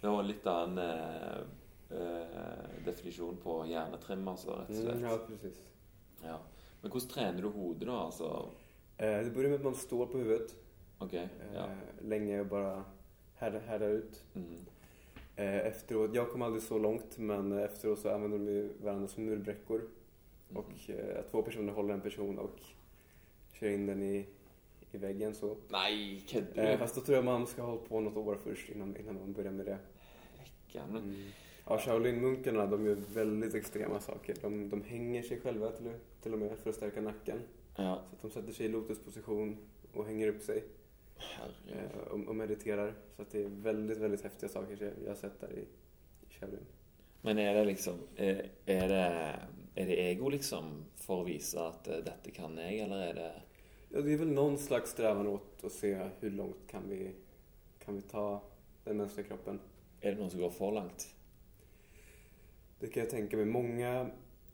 [0.00, 1.40] Det var en litt annen eh,
[1.98, 4.94] eh, definisjon på hjernetrim, altså, rett og slett.
[4.96, 5.58] Mm, ja, precis.
[6.24, 6.38] Ja.
[6.82, 7.92] Men hvordan trener du hodet, da?
[8.06, 8.48] Altså
[8.98, 10.54] Eh, det börjar med att man står på huvudet
[10.98, 11.14] OK.
[11.14, 11.66] eh, Ja.
[12.02, 12.84] länge och bara
[13.34, 14.24] härdar, härdar ut.
[14.34, 14.56] Mm.
[15.36, 19.82] Eh, efteråt, jag kom aldrig så långt, men efteråt så använder de varandra som murbräckor.
[20.54, 22.60] Och eh, två personer håller en person och
[23.52, 24.26] kör in den i,
[24.92, 25.56] i väggen så.
[25.68, 26.60] Nei, kødder du?
[26.60, 29.14] Eh, fast då tror jag man ska ha hållit på något år först innan, innan
[29.14, 29.78] man börjar med det.
[30.88, 31.24] Men, Mm.
[31.70, 34.36] Ja, Shaolin-munkarna de gör väldigt extrema saker.
[34.42, 35.90] De, de hänger sig själva till,
[36.22, 37.38] till och med för att stärka nacken.
[37.76, 38.02] Ja.
[38.08, 39.56] Så att de sätter sig i lotusposition
[39.92, 40.64] och hänger upp sig
[41.72, 42.94] eh, och, och mediterar.
[43.16, 45.60] Så att det är väldigt, väldigt häftiga saker jag, jag har sett där i,
[46.26, 46.66] i Shaolin.
[47.20, 49.36] Men er det liksom Er, er, det,
[49.74, 53.30] er det ego, liksom, for å vise at eh, dette kan jeg, eller er det
[53.90, 57.14] Ja, det är väl någon slags strävan åt att se hur långt kan vi,
[57.84, 58.42] kan vi ta
[58.84, 59.60] den mänskliga kroppen.
[60.00, 61.14] Er det noen som går for langt?
[62.80, 63.46] Det kan jag tänka mig.
[63.46, 64.10] Många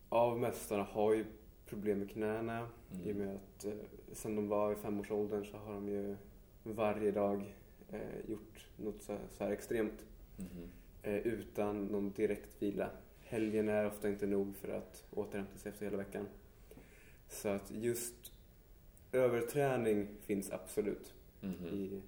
[0.08, 1.24] av mästarna har ju
[1.66, 2.68] problem med knäna
[3.04, 3.72] i och med att eh,
[4.12, 6.16] sen de var i femårsåldern så har de ju
[6.62, 7.54] varje dag
[7.90, 10.06] eh, gjort något så, så här extremt
[10.38, 10.68] Mhm.
[11.02, 12.90] eh, utan någon direkt vila.
[13.20, 16.26] Helgen är ofta inte nog för att återhämta sig efter hela veckan.
[17.28, 18.32] Så att just
[19.12, 21.66] överträning finns absolut Mhm.
[21.66, 22.02] i,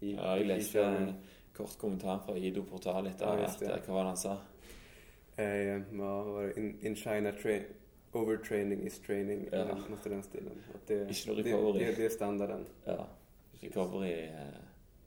[0.00, 1.12] i, Ja, i en
[1.56, 3.42] kort kommentar fra Ido Portal etter Ja, hvert.
[3.60, 3.62] just
[5.36, 6.56] Eh, ja, vad var det?
[6.60, 7.62] In, in China, tra-
[8.12, 9.48] overtraining is training.
[9.52, 9.58] Ja.
[9.58, 10.62] eller Något i den stilen.
[10.74, 12.66] Att det, det, det, det är standarden.
[12.84, 13.06] Ja.
[13.60, 14.54] Recovery eh,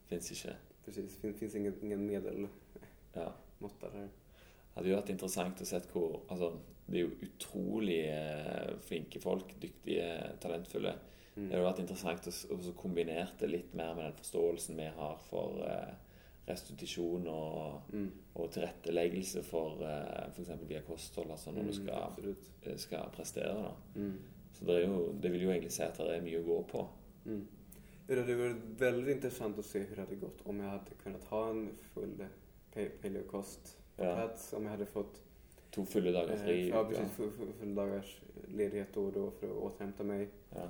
[0.08, 0.54] fins ikke.
[0.84, 2.50] Precis, det finns ingen, ingen medelmåtta
[3.12, 3.32] Ja.
[3.58, 4.08] där.
[4.74, 6.52] Det hadde jo vært interessant å se hvor Altså,
[6.86, 9.54] det er jo utrolig eh, flinke folk.
[9.60, 10.92] Dyktige, talentfulle.
[11.34, 11.50] Det Mm.
[11.50, 15.94] hadde vært interessant å kombinert det litt mer med den forståelsen vi har for eh,
[16.50, 18.10] restitusjon og, Mm.
[18.34, 20.50] og tilretteleggelse for eh, f.eks.
[20.68, 22.50] via kosthold, altså når du Mm, skal, absolut.
[22.62, 23.54] eh, skal prestere.
[23.62, 23.70] da.
[23.94, 24.18] Mm.
[24.52, 26.88] Så det, jo, det vil jo egentlig si at det er mye å gå på.
[27.26, 27.46] Mm.
[28.08, 31.24] Det hade varit väldigt intressant att se hur det hade gått om jag hade kunnat
[31.24, 32.26] ha en full
[32.74, 34.14] pa- paleokost på Ja.
[34.14, 34.52] plats.
[34.52, 35.22] Om jag hade fått
[35.70, 36.52] To fulle dager eh, fri.
[36.66, 40.28] i ja, precis, full, full, full dagars ledighet då och då för att återhämta mig.
[40.54, 40.62] Ja.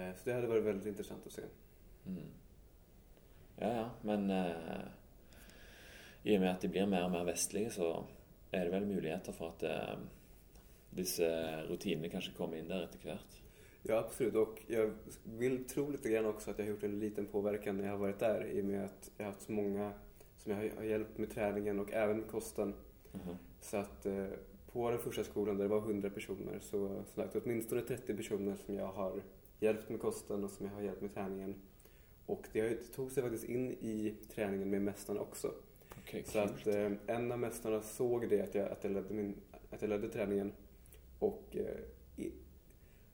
[0.00, 1.42] Eh, så det hade varit väldigt intressant att se.
[2.06, 2.22] Mm.
[3.58, 3.90] ja, ja.
[4.02, 4.52] Men eh,
[6.24, 8.04] i og med at de blir mer og mer vestlige, så
[8.52, 9.98] er det vel muligheter for at eh,
[10.96, 11.26] disse
[11.70, 13.38] rutinene kanskje kommer inn der etter hvert.
[13.82, 14.34] Ja, absolut.
[14.34, 14.90] Och jag
[15.24, 17.98] vill tro lite grann också att jag har gjort en liten påverkan när jag har
[17.98, 19.92] varit där i och med att jag har haft så många
[20.36, 22.74] som jag har- hjälpt med träningen och även med kosten.
[23.12, 23.36] Mhm.
[23.60, 24.26] Så att eh,
[24.72, 28.56] på den första skolan där det var 100 personer så så sagt, åtminstone 30 personer
[28.66, 29.22] som jag har
[29.60, 31.54] hjälpt med kosten och som jag har hjälpt med träningen.
[32.26, 35.52] Och det det tog sig faktiskt in i träningen med mästarna också.
[35.98, 39.34] Ok, Så att eh, en av mästarna såg det att jag, att jag, ledde, min,
[39.70, 40.52] att jag ledde träningen
[41.18, 42.32] och eh, i,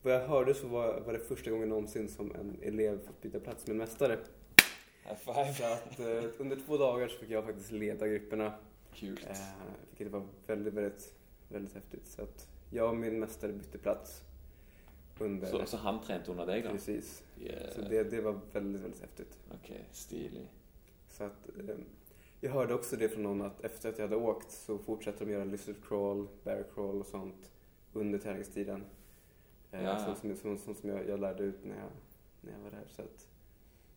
[0.02, 3.40] vad jag hörde så var, var det första gången någonsin som en elev fått byta
[3.40, 4.18] plats med en mästare.
[5.24, 5.30] Så
[5.64, 8.54] att eh, under två dagar så fick jag faktiskt leda grupperna.
[8.94, 9.26] Kult.
[9.30, 9.36] Eh,
[9.90, 11.14] vilket var väldigt, väldigt,
[11.48, 12.06] väldigt häftigt.
[12.06, 14.22] Så att jag och min mästare bytte plats
[15.18, 15.46] under...
[15.46, 16.70] Så, så han trente under deg, da?
[16.70, 17.24] Precis.
[17.40, 17.74] Yeah.
[17.74, 19.38] Så det, det var väldigt, väldigt häftigt.
[19.50, 20.48] Ok, stilig.
[21.08, 21.76] Så att, eh,
[22.46, 25.30] jag hörde också det från någon att efter att jag hade åkt så fortsatte de
[25.32, 27.50] göra lizard crawl, bear crawl och sånt
[27.92, 28.84] under träningstiden.
[29.72, 29.98] Eh, Ja.
[29.98, 31.90] Sånt som, som, som, som jag, jag lärde ut när jag,
[32.40, 32.84] när jag var där.
[32.88, 33.28] Så att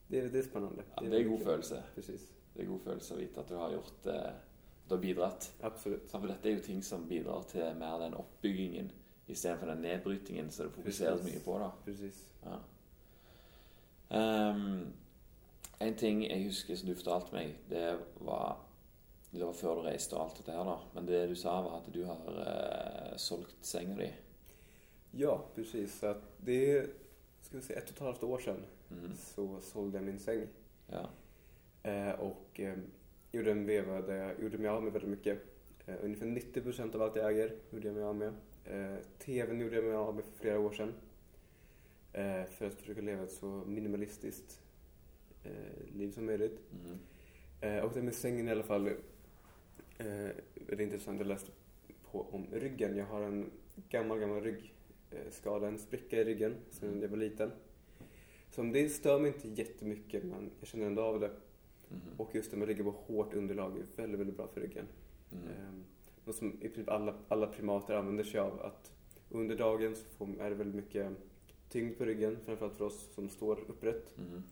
[0.07, 0.83] det, det är spännande.
[0.95, 1.83] Ja, det er god mycket- følelse.
[1.95, 4.31] Precis, Det er god følelse å vite at du har gjort eh,
[4.87, 5.53] Du har bidratt.
[5.61, 6.09] absolut.
[6.09, 8.91] For dette er jo ting som bidrar til mer den oppbyggingen
[9.27, 11.35] istedenfor den nedbrytingen som fokuseres Precis.
[11.35, 11.59] mye på.
[11.59, 11.71] da.
[11.85, 12.29] Precis.
[12.43, 12.57] Ja.
[14.09, 14.87] Ehm,
[15.79, 18.57] en ting jeg husker som du fortalte meg, det var
[19.31, 20.77] Det var før du reiste og alt dette her, da.
[20.95, 24.07] Men det du sa, var at du har eh, solgt senga di.
[25.11, 26.03] Ja, precis.
[26.03, 26.89] Att det
[27.41, 29.13] ska vi säga, ett och ett halvt år sedan Mhm.
[29.17, 30.47] så sålde jag min säng.
[30.87, 31.09] Ja.
[31.83, 32.77] Eh, och eh,
[33.31, 35.39] gjorde en veva där jag gjorde mig av med väldigt mycket.
[35.85, 38.33] Eh, ungefär 90% av allt jag äger gjorde jag mig av med.
[38.65, 40.93] Eh, TVn gjorde jag mig av med för flera år sedan.
[42.13, 44.61] Eh, för att försöka leva ett så minimalistiskt
[45.49, 46.59] eh, liv som möjligt.
[46.71, 46.99] Mhm.
[47.61, 48.87] Eh, och det med sängen i alla fall.
[48.87, 48.93] Eh,
[49.97, 51.51] det är intressant, jag läste
[52.11, 52.97] på om ryggen.
[52.97, 53.51] Jag har en
[53.89, 57.51] gammal, gammal ryggskada, en spricka i ryggen sedan jag var liten.
[58.49, 61.31] Som det stör mig inte jättemycket men jag känner ändå av det.
[61.89, 61.99] Mhm.
[62.17, 64.85] Och just det med att ligga på hårt underlag är väldigt, väldigt bra för ryggen.
[65.29, 65.41] Mhm.
[65.47, 65.83] Ehm,
[66.25, 68.61] Något som i princip alla, alla primater använder sig av.
[68.61, 68.91] Att
[69.29, 71.11] under dagen så får, är det väldigt mycket
[71.69, 74.17] tyngd på ryggen, framförallt för oss som står upprätt.
[74.17, 74.43] Mhm.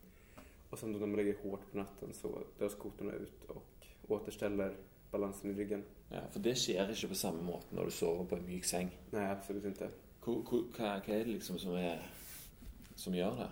[0.70, 3.63] Och sen då när man ligger hårt på natten så drar skotorna ut och
[4.07, 4.76] återställer
[5.11, 5.84] balansen i ryggen.
[6.09, 8.91] Ja, For det skjer ikke på samme måte når du sover på en myk seng.
[9.11, 9.89] Nej, absolut inte.
[10.28, 12.03] Hva er det liksom som, er,
[12.95, 13.49] som gjør det?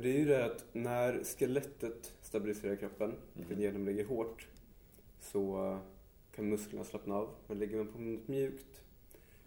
[0.00, 4.46] Det är ju det att när skelettet stabiliserar kroppen, gör när man ligger hårt,
[5.20, 5.78] så eh,
[6.34, 7.28] kan musklerna slappna av.
[7.46, 8.82] Men ligger man på något mjukt,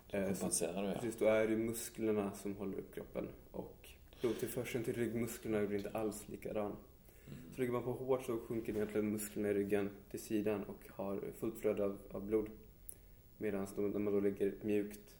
[0.09, 0.93] eh, så, Kompenserer du, ja.
[0.93, 3.28] precis, då är det musklerna som håller upp kroppen.
[4.22, 6.65] Blodtillförseln till ryggmusklerna blir inte alls likadan.
[6.65, 7.39] Mm.
[7.55, 11.22] Så ligger man på hårt så sjunker egentligen musklerna i ryggen till sidan och har
[11.39, 12.49] fullt flöde av, av blod.
[13.38, 15.18] Medan när man då ligger mjukt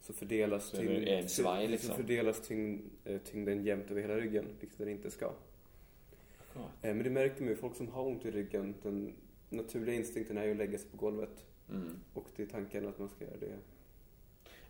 [0.00, 1.90] så fördelas, Så en svaj, liksom.
[1.90, 5.26] så fördelas tyngd, eh, tyngden jämnt över hela ryggen, vilket den inte ska.
[5.26, 6.70] Akkurat.
[6.82, 9.12] Eh, Men det märker man ju, folk som har ont i ryggen, den
[9.50, 11.46] naturliga instinkten är ju att lägga sig på golvet.
[11.70, 11.90] Mm.
[12.14, 13.58] Och det är tanken att man ska göra det.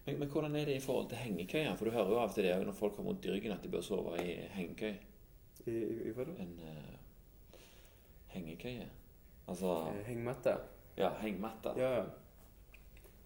[0.06, 1.76] Men, men hvordan er det i forhold til hengekøyer?
[1.76, 3.80] For du av og til det når folk har vondt i ryggen, at de bør
[3.82, 4.94] sove i hengekøy.
[5.66, 5.76] I,
[6.06, 6.30] i, vadå?
[6.38, 7.58] En eh,
[8.28, 8.86] hengekøye.
[9.48, 10.56] Altså Eh, Hängmatta?
[10.96, 11.72] Ja, hengematte.
[11.76, 12.04] Ja, ja.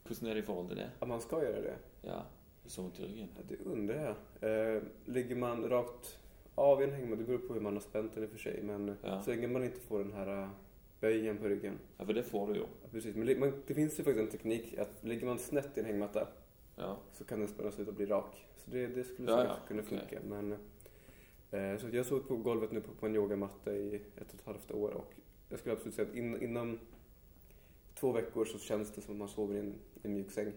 [0.05, 0.91] Hvordan er det i forhold til det?
[1.01, 1.77] Att man ska göra det.
[2.03, 2.23] Ja,
[2.67, 3.29] så vondt i ryggen.
[3.37, 4.77] Ja, det undrar jag.
[4.77, 6.19] Eh, ligger man rakt
[6.55, 8.39] av i en hängmatta, det beror på hur man har spänt den i och för
[8.39, 9.23] sig, men Ja.
[9.23, 10.49] så länge man inte får den här eh,
[11.01, 11.79] böjen på ryggen.
[11.99, 12.67] Ja, for det får du jo.
[12.83, 13.17] Ja, precis.
[13.17, 16.29] Men det finns ju faktiskt en teknik att ligger man snett i en hängmatta
[16.81, 16.97] Ja.
[17.13, 18.47] så kan den spännas ut och bli rak.
[18.57, 20.21] Så det, det skulle säkert kunna funka.
[20.29, 20.53] Men,
[21.51, 24.47] eh, så jag sov på golvet nu på, på en yogamatta i ett och ett
[24.47, 25.15] halvt år och
[25.49, 26.79] jag skulle absolut säga att in, inom
[27.95, 30.53] två veckor så känns det som att man sover i en, en mjuk säng.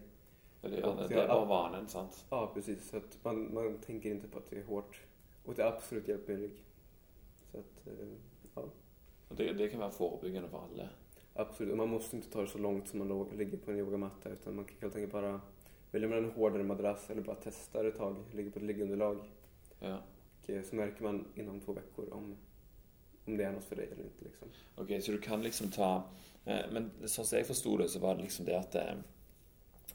[0.60, 2.24] Det, det, det var vanen, sant?
[2.30, 2.88] Ja, precis.
[2.88, 5.00] Så att man, man tänker inte på att det är hårt.
[5.44, 6.64] Och det är absolut hjälpt min rygg.
[7.52, 8.08] Så att, eh,
[8.54, 8.62] ja,
[9.28, 10.88] det, det kan være forebyggende for alle.
[11.34, 11.72] absolut.
[11.72, 14.56] Och man måste inte ta det så långt som man ligger på en yogamatta utan
[14.56, 15.40] man kan helt enkelt bara
[15.94, 19.18] välja mellan en hårdare madrass eller bara testa det ett tag, ligga på ett liggunderlag.
[19.80, 19.98] Ja.
[20.42, 22.36] Och eh, så märker man inom två veckor om,
[23.24, 24.24] om det är något för dig eller inte.
[24.24, 24.48] Liksom.
[24.76, 26.02] Ok, så du kan liksom ta
[26.44, 28.96] eh, Men som jeg forsto det, så var det liksom det at eh,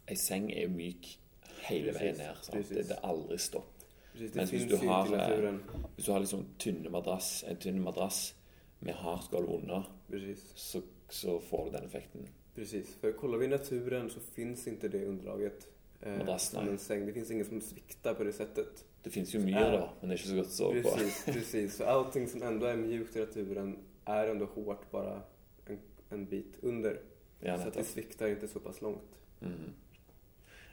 [0.08, 1.20] er jo myk
[1.68, 2.36] hele Precis, veien ned.
[2.42, 2.58] Sant?
[2.58, 2.78] precis.
[2.78, 3.74] Det, det er aldri stopp.
[4.12, 5.64] Precis, det Men finns hvis du har, naturen.
[5.96, 8.36] Hvis du har liksom tynne madrass, en tynn madrass
[8.80, 12.28] med hardt gulv under, Precis, så, så får du den effekten.
[12.56, 12.96] precis.
[12.96, 15.68] För kollar vi naturen så finns inte det underlaget.
[16.02, 16.72] Eh, som nej.
[16.74, 17.06] en säng.
[17.06, 18.86] Det finns ingen som sviktar på det sättet.
[19.04, 19.72] Det fins jo mye, Ja.
[19.72, 20.90] da, men det ikke så godt å sove på.
[20.92, 21.76] Precis, precis.
[21.76, 25.22] Så allting som ändå är mjukt i naturen är ändå hårt bara
[25.66, 25.80] en,
[26.10, 27.00] en bit under.
[27.40, 29.20] Ja, så att det sviktar inte så pass långt.
[29.40, 29.74] Mhm.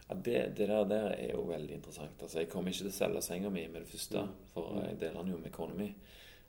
[0.09, 2.23] Ja, det, det der, der er jo veldig interessant.
[2.23, 4.29] Altså, jeg kommer ikke til å selge senga mi med det første, Mm.
[4.55, 4.85] for Mm.
[4.89, 5.95] jeg deler den jo med kona mi.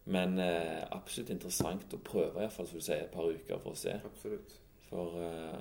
[0.06, 3.76] Men eh, absolutt interessant å prøve, iallfall som du sier, et par uker for å
[3.76, 4.00] se.
[4.06, 4.54] Absolut.
[4.90, 5.60] For eh,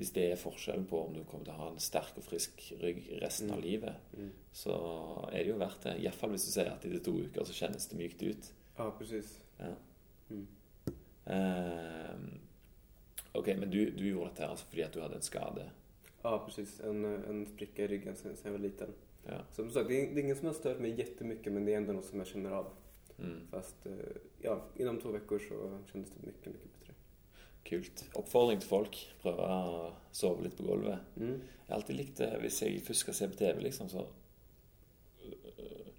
[0.00, 2.62] hvis det er forskjellen på om du kommer til å ha en sterk og frisk
[2.80, 3.64] rygg resten av Mm.
[3.66, 4.30] livet, Mm.
[4.52, 4.72] så
[5.32, 5.98] er det jo verdt det.
[6.00, 8.52] Iallfall hvis du sier at etter to uker så kjennes det mykt ut.
[8.78, 9.38] Ja, precis.
[9.58, 9.74] Ja.
[11.26, 12.16] Eh,
[13.32, 15.66] ok, men du, du gjorde dette her altså fordi at du hadde en skade.
[16.22, 16.80] Ja, precis.
[16.80, 18.92] En, en spricka i ryggen sen jag var liten.
[19.26, 19.40] Ja.
[19.52, 21.76] Som sagt, det är, det är ingen som har stört mig jättemycket men det är
[21.76, 22.66] ändå något som jag känner av.
[23.18, 23.40] Mm.
[23.50, 23.92] Fast eh,
[24.42, 26.79] ja, inom två veckor så kändes det mycket, mycket bättre.
[27.70, 28.04] Kult.
[28.18, 28.96] Oppfordring til folk.
[29.22, 30.98] Prøve å sove litt på gulvet.
[31.16, 31.36] Mm.
[31.40, 34.02] Jeg har alltid likt det hvis jeg først skal se på TV, liksom, så
[35.24, 35.90] øh,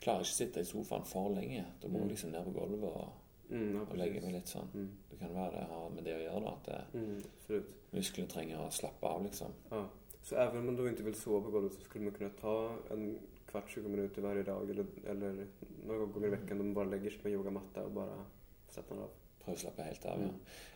[0.00, 1.64] klarer jeg ikke å sitte i sofaen for lenge.
[1.82, 2.02] Da må Mm.
[2.08, 3.08] jeg liksom ned på gulvet og,
[3.50, 4.68] Mm, ja, og legge meg litt sånn.
[4.74, 4.88] Mm.
[5.10, 6.50] Det kan være det har med det å gjøre, da.
[6.52, 9.52] At eh, Mm, musklene trenger å slappe av, liksom.
[9.70, 9.86] Ja.
[10.22, 12.76] Så även om man då inte vill sova på golvet så skulle man kunna ta
[12.90, 15.46] en kvart, 20 minuter varje dag eller, eller
[15.86, 18.24] några gånger i veckan då man bara lägger sig på en yogamatta och bara
[18.68, 19.10] slappnar av.
[19.48, 20.20] Prøve å slappe helt av.
[20.20, 20.28] Ja.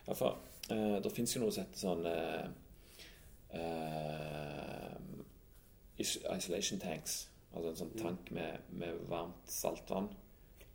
[0.07, 0.37] ja for
[0.73, 2.45] eh, det fins jo noe som heter sånn eh,
[3.59, 4.97] eh,
[6.01, 7.29] is- Isolation tanks.
[7.53, 8.01] Altså en sånn Mm.
[8.03, 10.09] tank med, med varmt saltvann.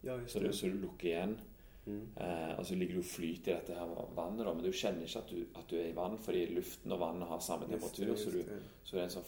[0.05, 1.39] Ja, Så du, så du lukker igjen.
[1.87, 2.09] Mm.
[2.21, 5.03] Eh, og så ligger du og flyter i dette her vannet, da, men du kjenner
[5.07, 8.15] ikke at du, at du er i vann, fordi luften og vannet har samme temperatur.
[8.17, 8.43] så, du,
[8.85, 9.25] så det er en sånn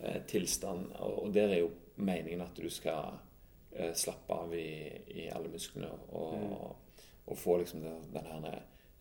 [0.00, 0.92] flytetilstand.
[1.00, 3.18] og, og der er jo meningen at du skal
[3.72, 4.88] eh, slappe av i,
[5.20, 6.52] i alle musklene og, Mm.
[7.30, 8.60] Og få liksom den, den her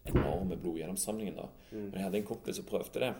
[0.10, 1.36] enorme blodgjennomstrømningen.
[1.36, 1.50] da.
[1.72, 1.84] Mm.
[1.90, 3.14] Men jeg hadde en kompis som prøvde det,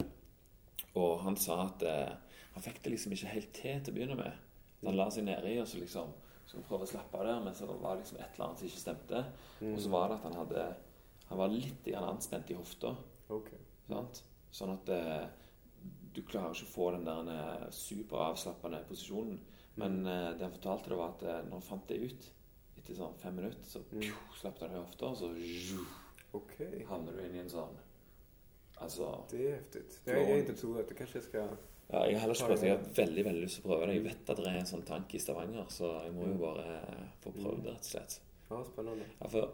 [0.98, 2.16] og han sa at eh,
[2.56, 4.46] han fikk det liksom ikke helt til til å begynne med.
[4.80, 6.14] Så han la seg nedi og så liksom
[6.50, 8.70] skulle prøve å slappe av der, men så var det liksom et eller annet som
[8.70, 9.20] ikke stemte.
[9.60, 9.74] Mm.
[9.74, 10.70] Og så var det at han hadde
[11.30, 12.90] Han var litt grann anspent i hofta.
[13.30, 13.60] Okej.
[13.86, 14.24] Sant?
[14.50, 15.28] Sånn at eh,
[16.16, 19.38] du klarer ikke å få den der eh, superavslappende posisjonen.
[19.78, 22.32] Men eh, det han fortalte, det var at eh, når han fant det ut
[22.80, 24.02] etter sånn fem minutter, så Mm.
[24.02, 25.30] pju, slapp det i hofta, og så
[26.34, 26.86] Okej.
[26.88, 27.78] havner du inn i en sånn
[28.82, 30.00] Altså Det är häftigt.
[30.06, 30.88] Det har jag inte provat.
[30.88, 31.38] Det kanske jag ska
[31.92, 32.64] Ja, jeg har heller ikke prøvd.
[32.64, 33.94] Jeg har veldig veldig lyst til å prøve det.
[33.96, 36.66] Jeg vet at det er en sånn tank i Stavanger, så jeg må jo bare
[37.24, 38.20] få prøvd det, rett og slett.
[38.52, 39.06] Ja, spännande.
[39.22, 39.52] Ja, for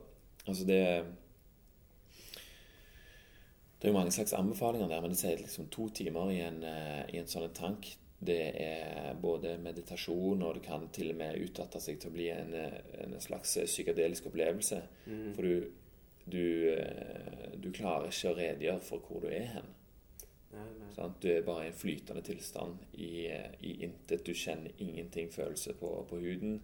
[0.47, 1.05] altså det
[3.81, 6.63] Det er jo mange slags anbefalinger der, men det sier liksom to timer i en,
[6.63, 7.97] eh, i en sånn tank.
[8.25, 12.29] Det er både meditasjon, og det kan til og med utdatte seg til å bli
[12.33, 12.53] en,
[13.05, 14.81] en slags psykadelisk opplevelse.
[15.35, 15.67] For du,
[16.25, 19.73] du, eh, du klarer ikke å redegjøre for hvor du er hen.
[20.55, 21.09] Nej, nej.
[21.21, 23.27] Du er bare i en flytende tilstand i,
[23.61, 24.25] i intet.
[24.25, 26.61] Du kjenner ingenting følelse på, på huden.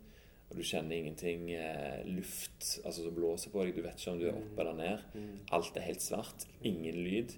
[0.51, 3.77] Og du kjenner ingenting eh, luft altså som blåser på deg.
[3.77, 5.05] Du vet ikke om du er oppe eller ned.
[5.55, 6.47] Alt er helt svart.
[6.67, 7.37] Ingen lyd.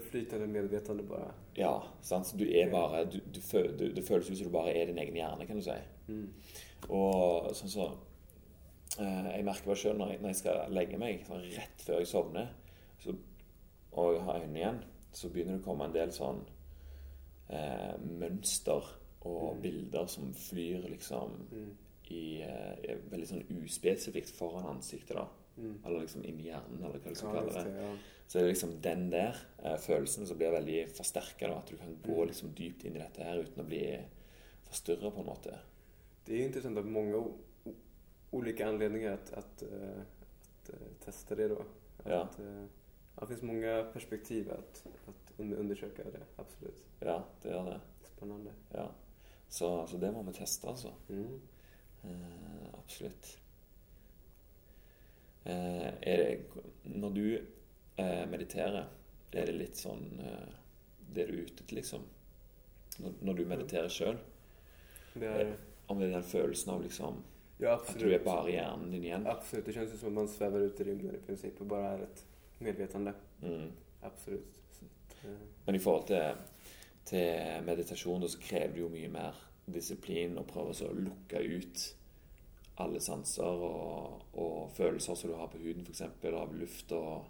[0.00, 1.32] Flytande medvetande bara.
[1.54, 2.26] Ja, sant?
[2.26, 3.40] Så du er bare du, du,
[3.78, 5.76] du, Det føles ut som du bare er din egen hjerne, kan du si.
[6.88, 7.90] Og sånn så
[8.98, 12.10] eh, Jeg merker bare sjøl når, når jeg skal legge meg, sånn rett før jeg
[12.10, 12.50] sovner,
[13.02, 13.14] så,
[13.92, 14.82] og jeg har øynene igjen,
[15.12, 16.42] så begynner det å komme en del sånn
[17.52, 18.90] eh, mønster
[19.28, 21.36] og bilder som flyr liksom
[22.12, 25.26] i eh, er veldig sånn uspesifikt foran ansiktet, da.
[25.56, 27.64] Eller liksom inni hjernen, eller hva du skal Ja, kalle det.
[27.72, 27.82] det.
[27.82, 27.96] Ja.
[28.26, 31.50] Så det er liksom den der eh, følelsen som blir veldig forsterka.
[31.58, 33.82] At du kan gå liksom dypt inn i dette her uten å bli
[34.68, 35.58] forstyrra, på en måte.
[36.24, 37.24] Det är intressant av många
[38.30, 41.64] olika anledningar att, att, eh, att eh, testa det då.
[42.04, 42.22] Ja.
[42.22, 42.64] Att, eh,
[43.16, 46.82] ja, det finns många perspektiv att, att un- undersöka det, absolut.
[47.00, 47.80] Ja, det gjør det.
[48.16, 48.50] Spännande.
[48.72, 48.90] Ja.
[49.48, 50.92] Så, så det må vi teste, altså.
[51.08, 51.40] Mm.
[52.04, 53.38] Eh, absolutt.
[55.44, 56.40] Eh, det
[56.84, 57.26] Når du
[57.96, 58.86] eh, mediterer,
[59.32, 60.54] er det litt sånn eh,
[61.14, 62.06] Det er du ute etter, liksom?
[63.02, 64.18] Når, du mediterer sjøl?
[65.16, 65.54] Är,
[65.86, 67.22] Om det er den følelsen av liksom
[67.58, 69.26] ja, At du bare i hjernen din igjen?
[69.26, 71.88] Absolut, det känns ju som att man svävar ut i rymden i princip och bara
[71.88, 72.24] är ett
[72.58, 73.12] medvetande.
[73.42, 73.72] Mm.
[74.00, 74.60] Absolut.
[74.70, 75.30] Att, eh,
[75.64, 76.34] Men i forhold til,
[77.04, 81.38] til meditasjon da, så krever det jo mye mer disiplin å prøve så å lukke
[81.38, 81.84] ut
[82.80, 86.02] alle sanser og, og følelser som du har på huden, f.eks.
[86.32, 87.26] av luft og,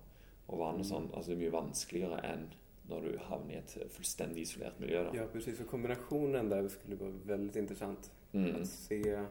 [0.46, 1.08] og vann og sånn.
[1.12, 2.50] Altså det er mye vanskeligere enn
[2.90, 5.04] når du havner i et fullstendig isolert miljø.
[5.04, 5.16] da.
[5.16, 5.60] Ja, precis.
[5.60, 8.10] Och kombinationen där skulle vara väldigt intressant.
[8.32, 8.62] Mm.
[8.62, 9.24] Att se,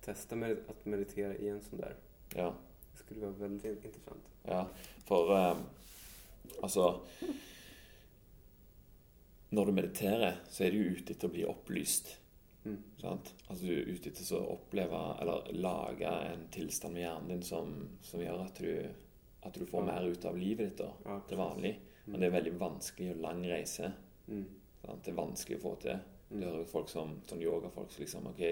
[0.00, 1.96] testa med, att meditera i en sån där.
[2.34, 2.54] Ja.
[2.92, 4.24] Det skulle vara väldigt intressant.
[4.42, 4.68] Ja,
[5.04, 5.56] for eh,
[6.62, 7.00] altså
[9.48, 12.08] Når du mediterer, så er du ute etter å bli opplyst.
[12.64, 12.78] Mm.
[13.00, 13.34] Sant?
[13.48, 17.74] Altså Du er ute etter å oppleve eller lage en tilstand med hjernen din som,
[18.02, 18.88] som gjør at du,
[19.44, 19.86] at du får Ja.
[19.92, 21.74] mer ut av livet ditt da, Ja, til vanlig.
[22.06, 23.92] Men det er veldig vanskelig og lang reise.
[24.28, 24.44] Mm.
[25.02, 26.00] Det er vanskelig å få til.
[26.30, 28.42] Du hører folk som sånn yogafolk som liksom ok,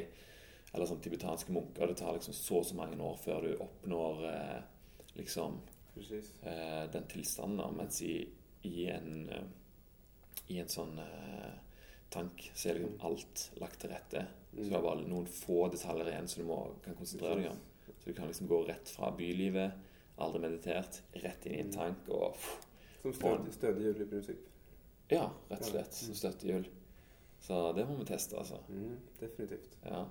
[0.75, 1.87] Eller sånn tibetanske munker.
[1.87, 4.63] Det tar liksom så og så mange år før du oppnår eh,
[5.17, 5.59] liksom
[5.99, 7.77] eh, den tilstanden.
[7.77, 8.15] Mens i,
[8.65, 9.45] i en eh,
[10.49, 11.53] i en sånn eh,
[12.13, 14.27] tank så er liksom alt lagt til rette.
[14.53, 17.61] Så du har bare noen få detaljer igjen som du må, kan konsentrere deg om.
[18.03, 19.73] Så du kan liksom gå rett fra bylivet,
[20.23, 22.57] aldri meditert, rett inn i en tank og pff,
[23.03, 24.43] Som stöd, stödhjul i princip.
[25.11, 25.93] Ja, rett og slett.
[25.95, 26.69] Som støttehjul.
[27.43, 28.61] Så det må vi teste, altså.
[28.69, 29.73] Mm, definitivt.
[29.85, 30.05] Ja.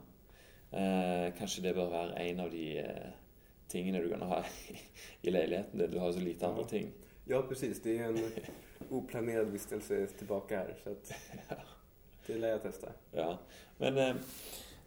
[0.71, 3.13] Eh, kanskje det bør være en av de eh,
[3.71, 4.41] tingene du kan ha
[5.21, 5.91] i leiligheten din.
[5.93, 6.67] Du har jo så lite andre Ja.
[6.73, 6.91] ting.
[7.25, 7.81] Ja, precis.
[7.81, 8.19] Det är en
[8.89, 10.75] oplanerad vistelse tillbaka här.
[10.83, 11.11] Så att
[12.33, 12.91] det lär jag testa.
[13.11, 13.37] Ja.
[13.77, 14.15] Men eh,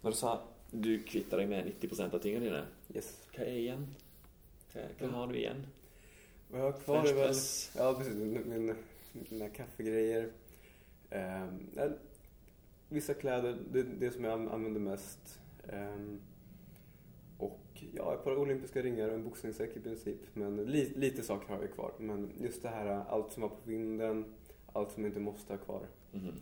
[0.02, 0.34] når du sa
[0.70, 2.64] du kvitter deg med 90% av tingene dine,
[2.94, 3.12] Yes.
[3.34, 3.86] hva er igjen?
[4.72, 5.60] Hva, hva har du igjen?
[6.50, 7.26] Vad jag har kvar French är väl...
[7.26, 7.72] press.
[7.76, 8.14] Ja, precis.
[8.14, 8.74] Min, min,
[9.30, 10.30] mina kaffegrejer.
[11.74, 11.90] Nej,
[12.88, 15.38] vissa kläder, det är det som jag an- använder mest.
[15.68, 16.20] Ehm,
[17.38, 20.20] och ja, ett par olympiska ringar och en boxningssäck i princip.
[20.34, 21.92] Men li, lite saker har jag kvar.
[21.98, 24.24] Men just det här, allt som var på vinden,
[24.72, 25.86] allt som jag inte måste ha kvar.
[26.12, 26.28] Mhm.
[26.28, 26.34] Eh,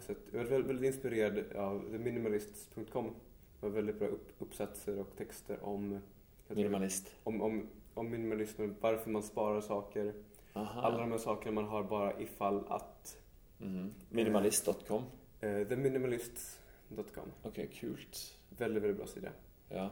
[0.00, 3.14] Så att jag är väldigt, inspirerad av theminimalists.com.
[3.60, 6.00] Det var väldigt bra upp, uppsatser och texter om,
[6.48, 7.14] Minimalist.
[7.22, 10.14] om, om, om minimalismen, varför man sparar saker.
[10.52, 10.80] Aha.
[10.80, 13.18] Alla de här sakerna man har bara ifall att.
[13.58, 13.94] Mhm.
[14.10, 15.02] Minimalist.com.
[15.40, 17.32] Eh, theminimalists.com.
[17.42, 18.38] Ok, kult.
[18.48, 19.28] Väldigt, väldigt bra sida.
[19.68, 19.90] Ja.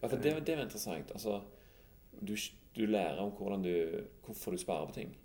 [0.00, 1.12] ja for det, det var interessant.
[1.12, 1.42] Altså,
[2.20, 2.36] du,
[2.72, 4.04] du lærer om hvordan du,
[4.50, 5.18] du sparer på ting.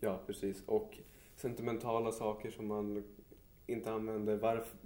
[0.00, 0.62] Ja, precis.
[0.66, 0.98] Och
[1.36, 3.04] sentimentala saker som man
[3.66, 4.36] inte använder.
[4.36, 4.76] Varför,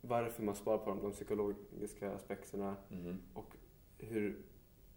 [0.00, 2.76] varför man sparar på dem, de psykologiska aspekterna.
[2.88, 3.18] Mhm.
[3.34, 3.56] Och
[3.98, 4.36] hur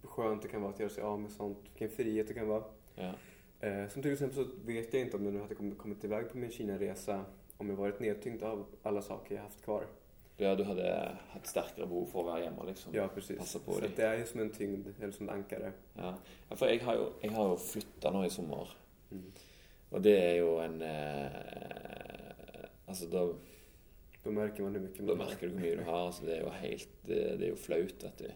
[0.03, 1.57] skönt det kan vara att göra sig av med sånt.
[1.63, 2.63] Vilken frihet det kan vara.
[2.95, 3.13] Ja.
[3.59, 6.37] Eh, som till exempel så vet jag inte om jag nu hade kommit, iväg på
[6.37, 7.25] min Kina-resa
[7.57, 9.83] om jag varit nedtyngd av alla saker jag haft kvar.
[10.37, 12.93] ja, du hadde hatt sterkere behov for å være hjemme, liksom.
[12.95, 13.37] Ja, precis.
[13.37, 13.89] Passa på så dig.
[13.89, 15.71] att det är ju som en tyngd, eller som ett ankare.
[15.93, 16.13] Ja.
[16.49, 18.71] ja, for jeg har jo, jeg har jo flytta nå i sommer.
[19.11, 19.25] Mm.
[19.91, 22.08] Og det er jo en eh,
[22.89, 23.23] Altså, da,
[24.23, 26.07] Då märker man hur mycket man merker du hvor mye du har.
[26.07, 28.31] Altså, det jo helt Det, det er jo flaut, vet du.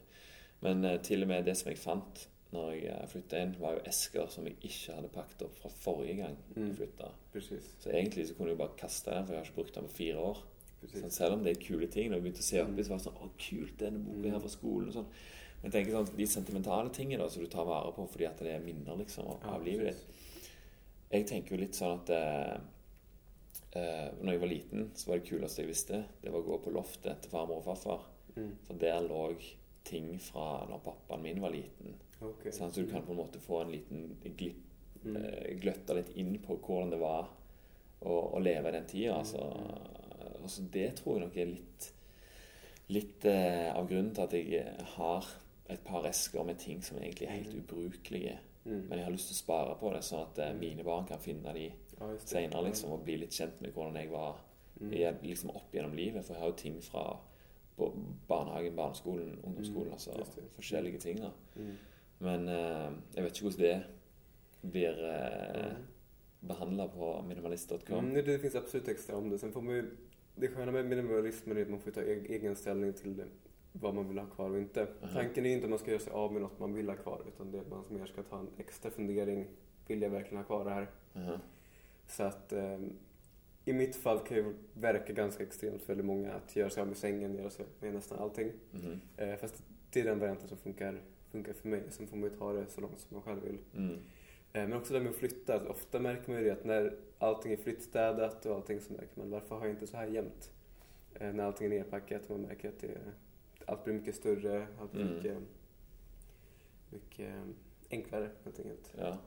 [0.63, 3.81] Men eh, til og med det som jeg fant når jeg flytta inn, var jo
[3.89, 6.75] esker som jeg ikke hadde pakket opp fra forrige gang jeg Mm.
[6.77, 7.07] flytta.
[7.33, 7.71] Precis.
[7.81, 9.95] Så egentlig så kunne jeg bare kaste den, for jeg har ikke brukt den på
[9.97, 10.37] fire år.
[10.81, 11.13] Precis.
[11.13, 12.11] Selv om det er kule ting.
[12.13, 12.73] Jeg begynte å se Mm.
[12.73, 14.87] oppi, så var det sånn Å, kult, denne boka her fra skolen.
[14.87, 15.05] og sånn.
[15.63, 18.37] Men jeg tenker sånn, de sentimentale tingene da, som du tar vare på fordi at
[18.37, 20.05] det er minner liksom, av, Ja, av livet ditt.
[20.05, 20.49] precis.
[21.11, 22.59] Jeg tenker jo litt sånn at eh,
[23.79, 26.57] eh, når jeg var liten, så var det kuleste jeg visste, det var å gå
[26.65, 28.05] på loftet til farmor og farfar.
[28.35, 28.51] Mm.
[28.67, 29.21] For der lå
[29.85, 31.95] ting fra når pappaen min var liten.
[32.23, 32.53] Okej.
[32.55, 34.69] Sånn, så du kan på en måte få en liten glipp,
[35.03, 35.17] Mm.
[35.19, 37.25] eh, gløtte litt inn på hvordan det var
[38.07, 39.17] å, å leve i den tida.
[39.17, 39.41] Altså.
[39.43, 40.37] Mm.
[40.43, 41.87] altså, det tror jeg nok er litt,
[42.95, 45.27] litt eh, av grunnen til at jeg eh, har
[45.73, 48.37] et par esker med ting som egentlig er helt ubrukelige.
[48.63, 48.85] Mm.
[48.87, 51.19] Men jeg har lyst til å spare på det, sånn at eh, mine barn kan
[51.19, 51.67] finne de
[51.99, 52.21] Ja, det.
[52.21, 54.35] senere liksom, og bli litt kjent med hvordan jeg var
[54.81, 54.91] Mm.
[54.91, 56.25] jeg, liksom opp gjennom livet.
[56.25, 57.17] For jeg har jo ting fra
[58.27, 59.87] barnehagen, barneskolen, ungdomsskolen.
[59.87, 61.17] Mm, altså just forskjellige ting.
[61.21, 61.29] da.
[61.55, 61.75] Mm.
[62.19, 65.83] Men eh, jeg vet ikke hvordan det blir eh, Mm.
[66.47, 68.05] behandla på minimalist.com.
[68.05, 69.39] Mm, det- finns absolut texter om det.
[69.39, 69.89] Sen får man ju,
[70.35, 73.25] det sköna med minimalismen är att man får ta egen ställning till det,
[73.71, 74.87] vad man vill ha kvar och inte.
[75.03, 75.13] Aha.
[75.13, 77.21] Tanken är inte att man ska göra sig av med något man vill ha kvar
[77.27, 79.45] utan det är att man mer ska ta en extra fundering.
[79.87, 80.87] Vill jag verkligen ha kvar det här?
[81.15, 81.39] Aha.
[82.13, 82.79] Så att eh,
[83.65, 86.87] i mitt fall kan ju verka ganska extremt för väldigt många att göra sig av
[86.87, 88.51] med sängen, göra sig med nästan allting.
[88.71, 88.99] Mhm.
[89.17, 91.01] Eh, fast det är den varianten som funkar,
[91.31, 91.83] funkar för mig.
[91.89, 93.57] Sen får man ju ta det så långt som man själv vill.
[93.75, 93.91] Mm.
[94.53, 95.69] Eh, Men också det med att flytta.
[95.69, 99.29] Ofta märker man ju det att när allting är flyttstädat och allting så märker man
[99.29, 100.51] varför har jag inte så här jämt?
[101.15, 102.97] Eh, När allting är nerpackat och man märker att det,
[103.65, 105.15] allt blir mycket större, allt blir Mm.
[105.15, 105.37] mycket,
[106.89, 107.33] mycket
[107.91, 108.93] enklare helt enkelt.
[108.97, 109.17] Ja.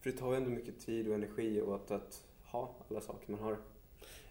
[0.00, 3.30] För det tar ju ändå mycket tid och energi och att, att ha alla saker
[3.34, 3.58] man har.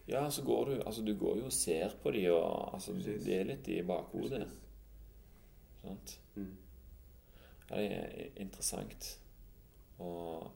[0.07, 3.23] ja, så går du altså du går jo og ser på de, altså, Precis.
[3.25, 4.47] det er litt i bakhodet.
[5.81, 6.19] Sant?
[6.35, 6.53] Mm.
[7.69, 9.17] Ja, det er interessant.
[9.99, 10.51] Og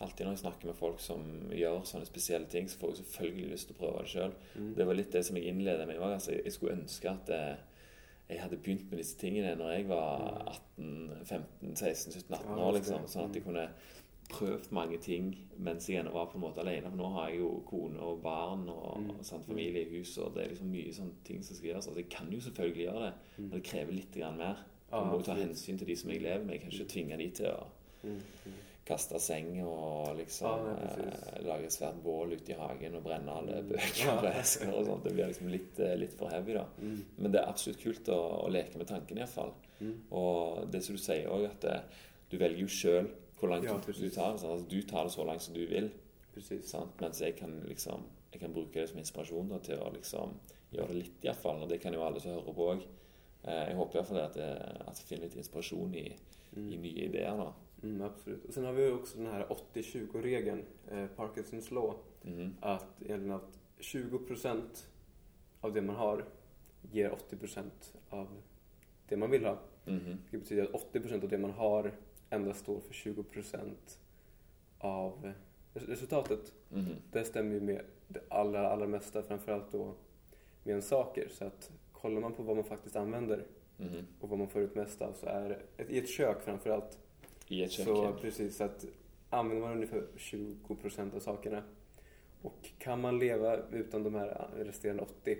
[0.00, 1.22] alltid når jeg snakker med folk som
[1.54, 4.34] gjør sånne spesielle ting, så får jeg selvfølgelig lyst til å prøve det sjøl.
[4.58, 4.72] Mm.
[4.78, 6.00] Det var litt det som jeg innledet med.
[6.02, 7.62] Altså, jeg skulle ønske at eh,
[8.30, 10.90] jeg hadde begynt med disse tingene når jeg var 18,
[11.28, 12.72] 15, 16, 17, 18 Ja, år.
[12.78, 13.48] liksom, Sånn at jeg Mm.
[13.52, 13.68] kunne
[14.30, 16.90] prøvd mange ting mens jeg ennå var på en måte alene.
[16.90, 19.22] For nå har jeg jo kone og barn og Mm.
[19.22, 21.86] sant, familie i hus, og det er liksom mye sånne ting som skal gjøres.
[21.86, 24.56] Altså, jeg kan jo selvfølgelig gjøre det, men det krever litt grann mer.
[24.92, 26.54] Jeg må jo ta hensyn til de som jeg lever med.
[26.54, 27.64] Jeg kan ikke tvinge de til å
[28.04, 28.10] Mm.
[28.46, 28.52] Mm.
[28.86, 31.22] kaste seng og liksom precis.
[31.36, 33.68] eh, lage et svært bål ute i hagen og brenne alle Mm.
[33.68, 34.18] bøker Ja.
[34.18, 35.04] og esker og sånt.
[35.04, 36.64] Det blir liksom litt, litt for heavy, da.
[36.82, 37.04] Mm.
[37.18, 39.52] Men det er absolutt kult å, å leke med tanken, iallfall.
[39.80, 39.94] Mm.
[40.12, 41.80] Og det som du sier òg, at eh,
[42.30, 43.08] du velger jo sjøl
[43.38, 44.42] hvor langt Ja, du, tar det.
[44.44, 45.90] Altså, du tar det så langt som du vil,
[47.00, 50.32] mens jeg kan liksom jeg kan bruke det som inspirasjon da, til å liksom
[50.72, 51.60] gjøre det litt, iallfall.
[51.62, 52.80] Og det kan jo alle som hører på òg.
[53.44, 56.16] Eh, jeg håper iallfall at, det- at jeg finner litt inspirasjon i,
[56.56, 57.36] i nye ideer.
[57.36, 57.52] da.
[57.84, 58.44] Mm, absolut.
[58.44, 61.94] Och sen har vi också den här 80-20-regeln, eh, Parkinsons law.
[62.22, 62.54] Mhm.
[62.60, 64.86] Att att 20%
[65.60, 66.24] av det man har
[66.92, 68.28] ger 80% av
[69.08, 69.58] det man vill ha.
[69.84, 70.18] Mhm.
[70.30, 71.92] Det betyder att 80% av det man har
[72.34, 73.98] endast står för 20%
[74.78, 75.32] av
[75.74, 76.52] res- resultatet.
[76.68, 76.94] Mhm.
[77.12, 79.94] Det stämmer ju med det allra, allra mesta, framförallt då
[80.62, 81.28] med en saker.
[81.30, 83.44] Så att kollar man på vad man faktiskt använder
[83.76, 84.06] Mhm.
[84.20, 86.98] och vad man får ut mest av så är ett, i ett kök framförallt
[87.48, 88.12] I et Så kjøkken.
[88.20, 88.84] precis, så att
[89.30, 91.62] använder man ungefär 20% av sakerna
[92.42, 95.38] och kan man leva utan de här resterande 80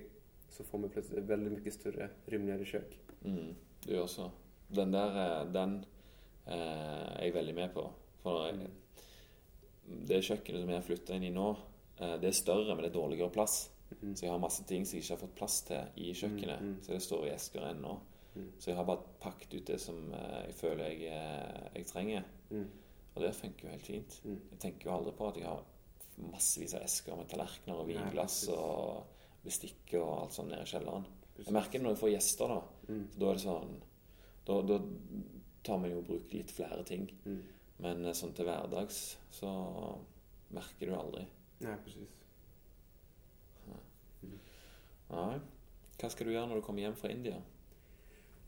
[0.49, 2.99] så får man plötsligt ett väldigt mycket större, rymligare kök.
[3.24, 3.55] Mm,
[3.86, 4.30] du også.
[4.68, 5.84] Den der, eh, den eh,
[6.47, 7.84] er jeg veldig med på.
[8.22, 8.70] For Mm.
[10.07, 11.57] det kjøkkenet som jeg flytta inn i nå,
[12.01, 13.70] eh, det er større, men det er dårligere plass.
[14.03, 14.14] Mm.
[14.16, 16.61] Så jeg har masse ting som jeg ikke har fått plass til i kjøkkenet.
[16.61, 16.78] Mm, mm.
[16.82, 17.99] Så det står i esker ennå.
[18.34, 18.49] Mm.
[18.59, 22.24] Så jeg har bare pakket ut det som eh, jeg føler jeg, eh, jeg trenger.
[22.51, 22.64] Mm.
[23.14, 24.20] Og det funker jo helt fint.
[24.24, 25.62] Jeg tenker jo aldri på at jeg har
[26.32, 28.49] massevis av esker med tallerkener og Nei, vinglass precis.
[28.49, 29.05] og
[29.45, 31.05] bestikk og alt sånt nede i kjelleren.
[31.38, 32.61] Jeg merker det når jeg får gjester, da.
[33.12, 33.80] Så da er det sånn
[34.45, 34.78] Da, da
[35.65, 37.09] tar man jo og bruker litt flere ting.
[37.25, 37.41] Mm.
[37.85, 39.01] Men eh, sånn til hverdags
[39.35, 39.51] så
[40.55, 41.25] merker du aldri.
[41.65, 42.12] Nej, precis.
[45.11, 45.41] Nei.
[46.01, 47.37] Hva skal du gjøre når du kommer hjem fra India?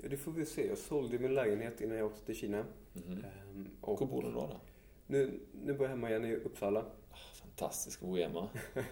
[0.03, 0.67] Ja, det får vi se.
[0.69, 2.64] Jag sålde min lägenhet innan jag åkte till Kina.
[2.95, 3.25] Mhm.
[3.25, 4.61] Ehm, och Hvor bor du nå, da?
[5.07, 6.85] nu, nu bor jag hemma igen i Uppsala.
[7.12, 8.49] Ah, fantastisk å bo hjemme.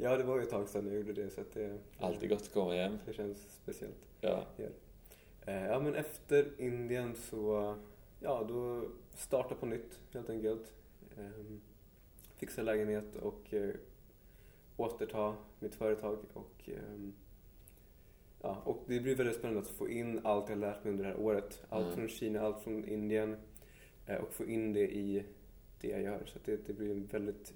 [0.00, 2.48] Ja, det var ju ett tag sedan jag gjorde det så att det, Alltid godt
[2.48, 2.98] å komme hjem.
[3.06, 4.04] det känns speciellt.
[4.20, 4.44] Ja.
[4.58, 4.68] Eh,
[5.50, 7.76] Ja, men efter Indien så,
[8.20, 8.84] ja, då
[9.14, 10.72] starta på nytt helt enkelt.
[11.18, 11.60] Ehm,
[12.36, 13.70] Fixa lägenhet och eh,
[14.76, 17.12] återta mitt företag och ehm,
[18.42, 21.10] Ja, och det blir väldigt spännande att få in allt jag lärt mig under det
[21.10, 21.64] här året.
[21.68, 21.96] Allt Mm.
[21.96, 23.36] från Kina, allt från Indien
[24.06, 25.24] eh, och få in det i
[25.80, 26.22] det jag gör.
[26.26, 27.54] Så det, det blir en väldigt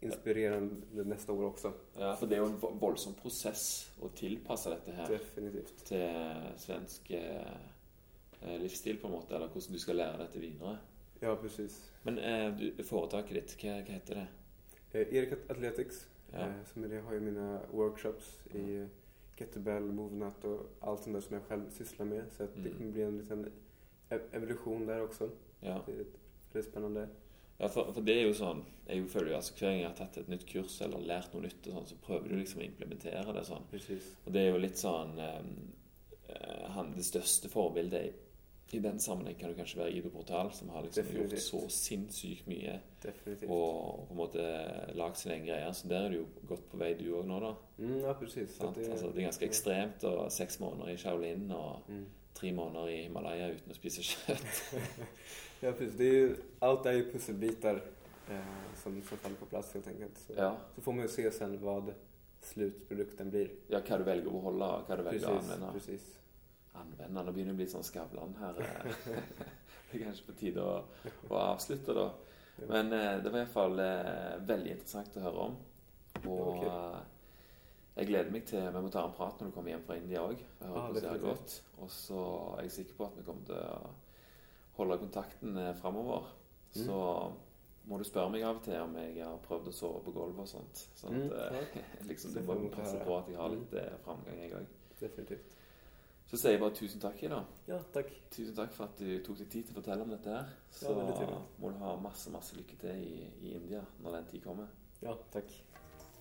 [0.00, 1.72] inspirerande nästa år också.
[1.98, 5.84] Ja, för det är en våldsam process att tillpassa dette her Definitivt.
[5.84, 7.52] til svensk eh,
[8.42, 10.78] eh, livsstil, på måte, eller hvordan du skal lære dette videre.
[11.20, 11.92] Ja, precis.
[12.02, 14.26] Men eh, du, foretaket ditt, hva heter det?
[15.00, 16.38] Eh, Erik Athletics, Ja.
[16.46, 18.86] eh, som är det, jag har ju mina workshops i
[19.36, 22.24] kettlebell, movenut och allt sånt där som jag själv sysslar med.
[22.36, 22.78] Så att det Mm.
[22.78, 23.52] kommer bli en liten
[24.08, 25.30] ev- evolution där också.
[25.60, 25.82] Ja.
[25.86, 26.04] Det är
[26.52, 27.08] väldigt spännande.
[27.60, 29.96] Ja, for, for det er jo sånn Jeg føler jo altså Hver gang jeg har
[29.98, 32.64] tatt et nytt kurs eller lært noe nytt, og sånn, så prøver du liksom å
[32.64, 33.66] implementere det sånn.
[33.70, 34.06] Precis.
[34.26, 35.44] Og det er jo litt sånn eh,
[36.32, 38.12] eh, han, Det største forbildet i,
[38.78, 41.42] i den sammenheng kan jo kanskje være Ido Portal, som har liksom gjort Definitivt.
[41.42, 43.50] så sinnssykt mye Definitivt.
[43.50, 44.44] og på en måte
[44.94, 45.72] lagd sine egne greier.
[45.74, 47.50] Så der er du jo godt på vei, du òg nå, da.
[47.82, 48.52] Mm, ja, precis.
[48.54, 48.78] Så Sant?
[48.78, 50.04] att Altså, det er ganske ekstremt.
[50.04, 52.06] Og seks måneder i Shaolin og Mm.
[52.40, 54.60] Tre måneder i Himalaya uten å spise kjøtt.
[55.60, 55.96] Ja, precis.
[55.98, 57.82] Det är ju, allt är ju pusselbitar
[58.30, 60.18] eh, som, som faller på plats helt enkelt.
[60.18, 60.54] Så, Ja.
[60.74, 61.90] så får man ju se sen vad
[62.40, 63.50] slutprodukten blir.
[63.68, 65.72] ja, hva du å beholde, og hva du å Precis, anvende.
[65.74, 66.06] precis.
[66.80, 68.60] Anvende Nå begynner det bli sånn Skavlan her.
[68.64, 69.20] eh.
[69.90, 70.74] Det er kanskje på tide å,
[71.28, 72.06] å avslutte, da.
[72.60, 72.66] Ja.
[72.70, 75.56] Men eh, det var iallfall eh, veldig interessant å høre om.
[76.30, 77.00] Og Ja, eh,
[78.00, 80.22] jeg gleder meg til Vi må ta en prat når du kommer hjem fra India
[80.24, 80.40] òg.
[80.60, 81.54] Ja, hvordan det har gått.
[81.84, 82.22] Og så
[82.56, 83.92] er jeg sikker på at vi kommer til å
[84.80, 86.30] holde kontakten eh, framover.
[86.74, 86.82] Mm.
[86.86, 86.98] Så
[87.90, 90.44] må du spørre meg av og til om jeg har prøvd å sove på gulvet
[90.44, 90.84] og sånt.
[91.00, 91.80] Sånn at Mm,
[92.10, 93.58] liksom, Det du må passe på at jeg har Mm.
[93.58, 94.66] litt eh, framgang, jeg òg.
[95.00, 95.56] Definitivt.
[96.30, 97.40] Så sier jeg bare tusen takk, Ida.
[97.66, 98.12] Ja, tack.
[98.30, 100.52] Tusen takk for at du tok deg tid til å fortelle om dette her.
[100.70, 104.44] Så Ja, må du ha masse, masse lykke til i, i India når den tid
[104.44, 104.68] kommer.
[105.02, 105.50] Ja, tack.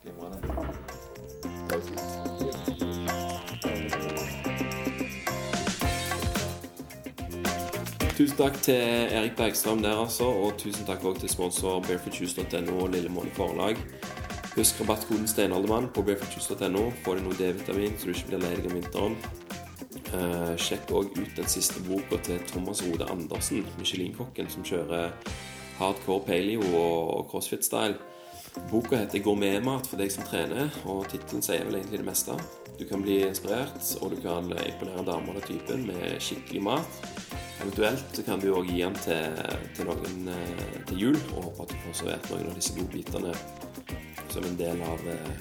[0.03, 0.37] Glimrende.
[8.19, 10.23] Tusen takk til Erik Bergstrøm der, altså.
[10.27, 13.77] Og tusen takk òg til sponsor barefootjuice.no og Lillemåne Forlag.
[14.55, 16.89] Husk rabattkoden Steinaldermann på barefootjuice.no.
[17.03, 19.15] får du noe D-vitamin så du ikke blir lei deg om vinteren.
[20.09, 25.13] Eh, sjekk òg ut den siste boka til Thomas Rode Andersen, Michelin-kokken, som kjører
[25.79, 27.95] hardcore paleo og crossfit-style.
[28.71, 32.09] Boka heter Gå med mat for deg som trener', og tittelen sier vel egentlig det
[32.09, 32.35] meste.
[32.79, 36.99] Du kan bli inspirert, og du kan imponere damer av typen med skikkelig mat.
[37.59, 39.39] Eventuelt så kan du òg gi den til,
[39.75, 43.33] til noen eh, til jul, og håpe at du får servert noen av disse godbitene
[44.29, 45.33] som en del av eh,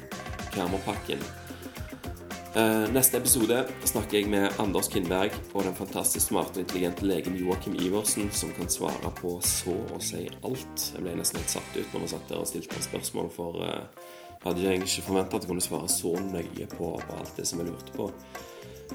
[2.57, 7.37] Eh, neste episode snakker jeg med Anders Kindberg og den fantastisk smarte og intelligente legen
[7.37, 10.87] Joakim Iversen, som kan svare på så å si alt.
[10.95, 13.61] Jeg ble nesten helt satt ut når vi satt der og stilte han spørsmål, for
[13.61, 14.09] uh, eh,
[14.47, 17.61] hadde jeg ikke forventa at jeg kunne svare så nøye på, på alt det som
[17.61, 18.09] jeg lurte på.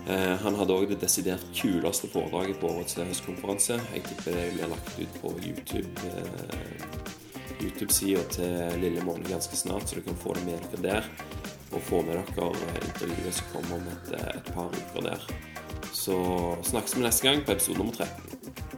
[0.02, 3.78] Uh, han hadde òg det desidert kuleste foredraget på årets høstkonferanse.
[3.94, 5.94] Jeg tipper det blir lagt ut på YouTube.
[6.10, 7.14] Uh,
[7.62, 11.53] YouTube-sida til Lille Måne ganske snart, så du kan få det med dere der.
[11.74, 15.28] Og få med dere intervjuet som kommer om et, et par uker der.
[15.94, 16.16] Så
[16.70, 18.73] snakkes vi neste gang på episode nummer 13.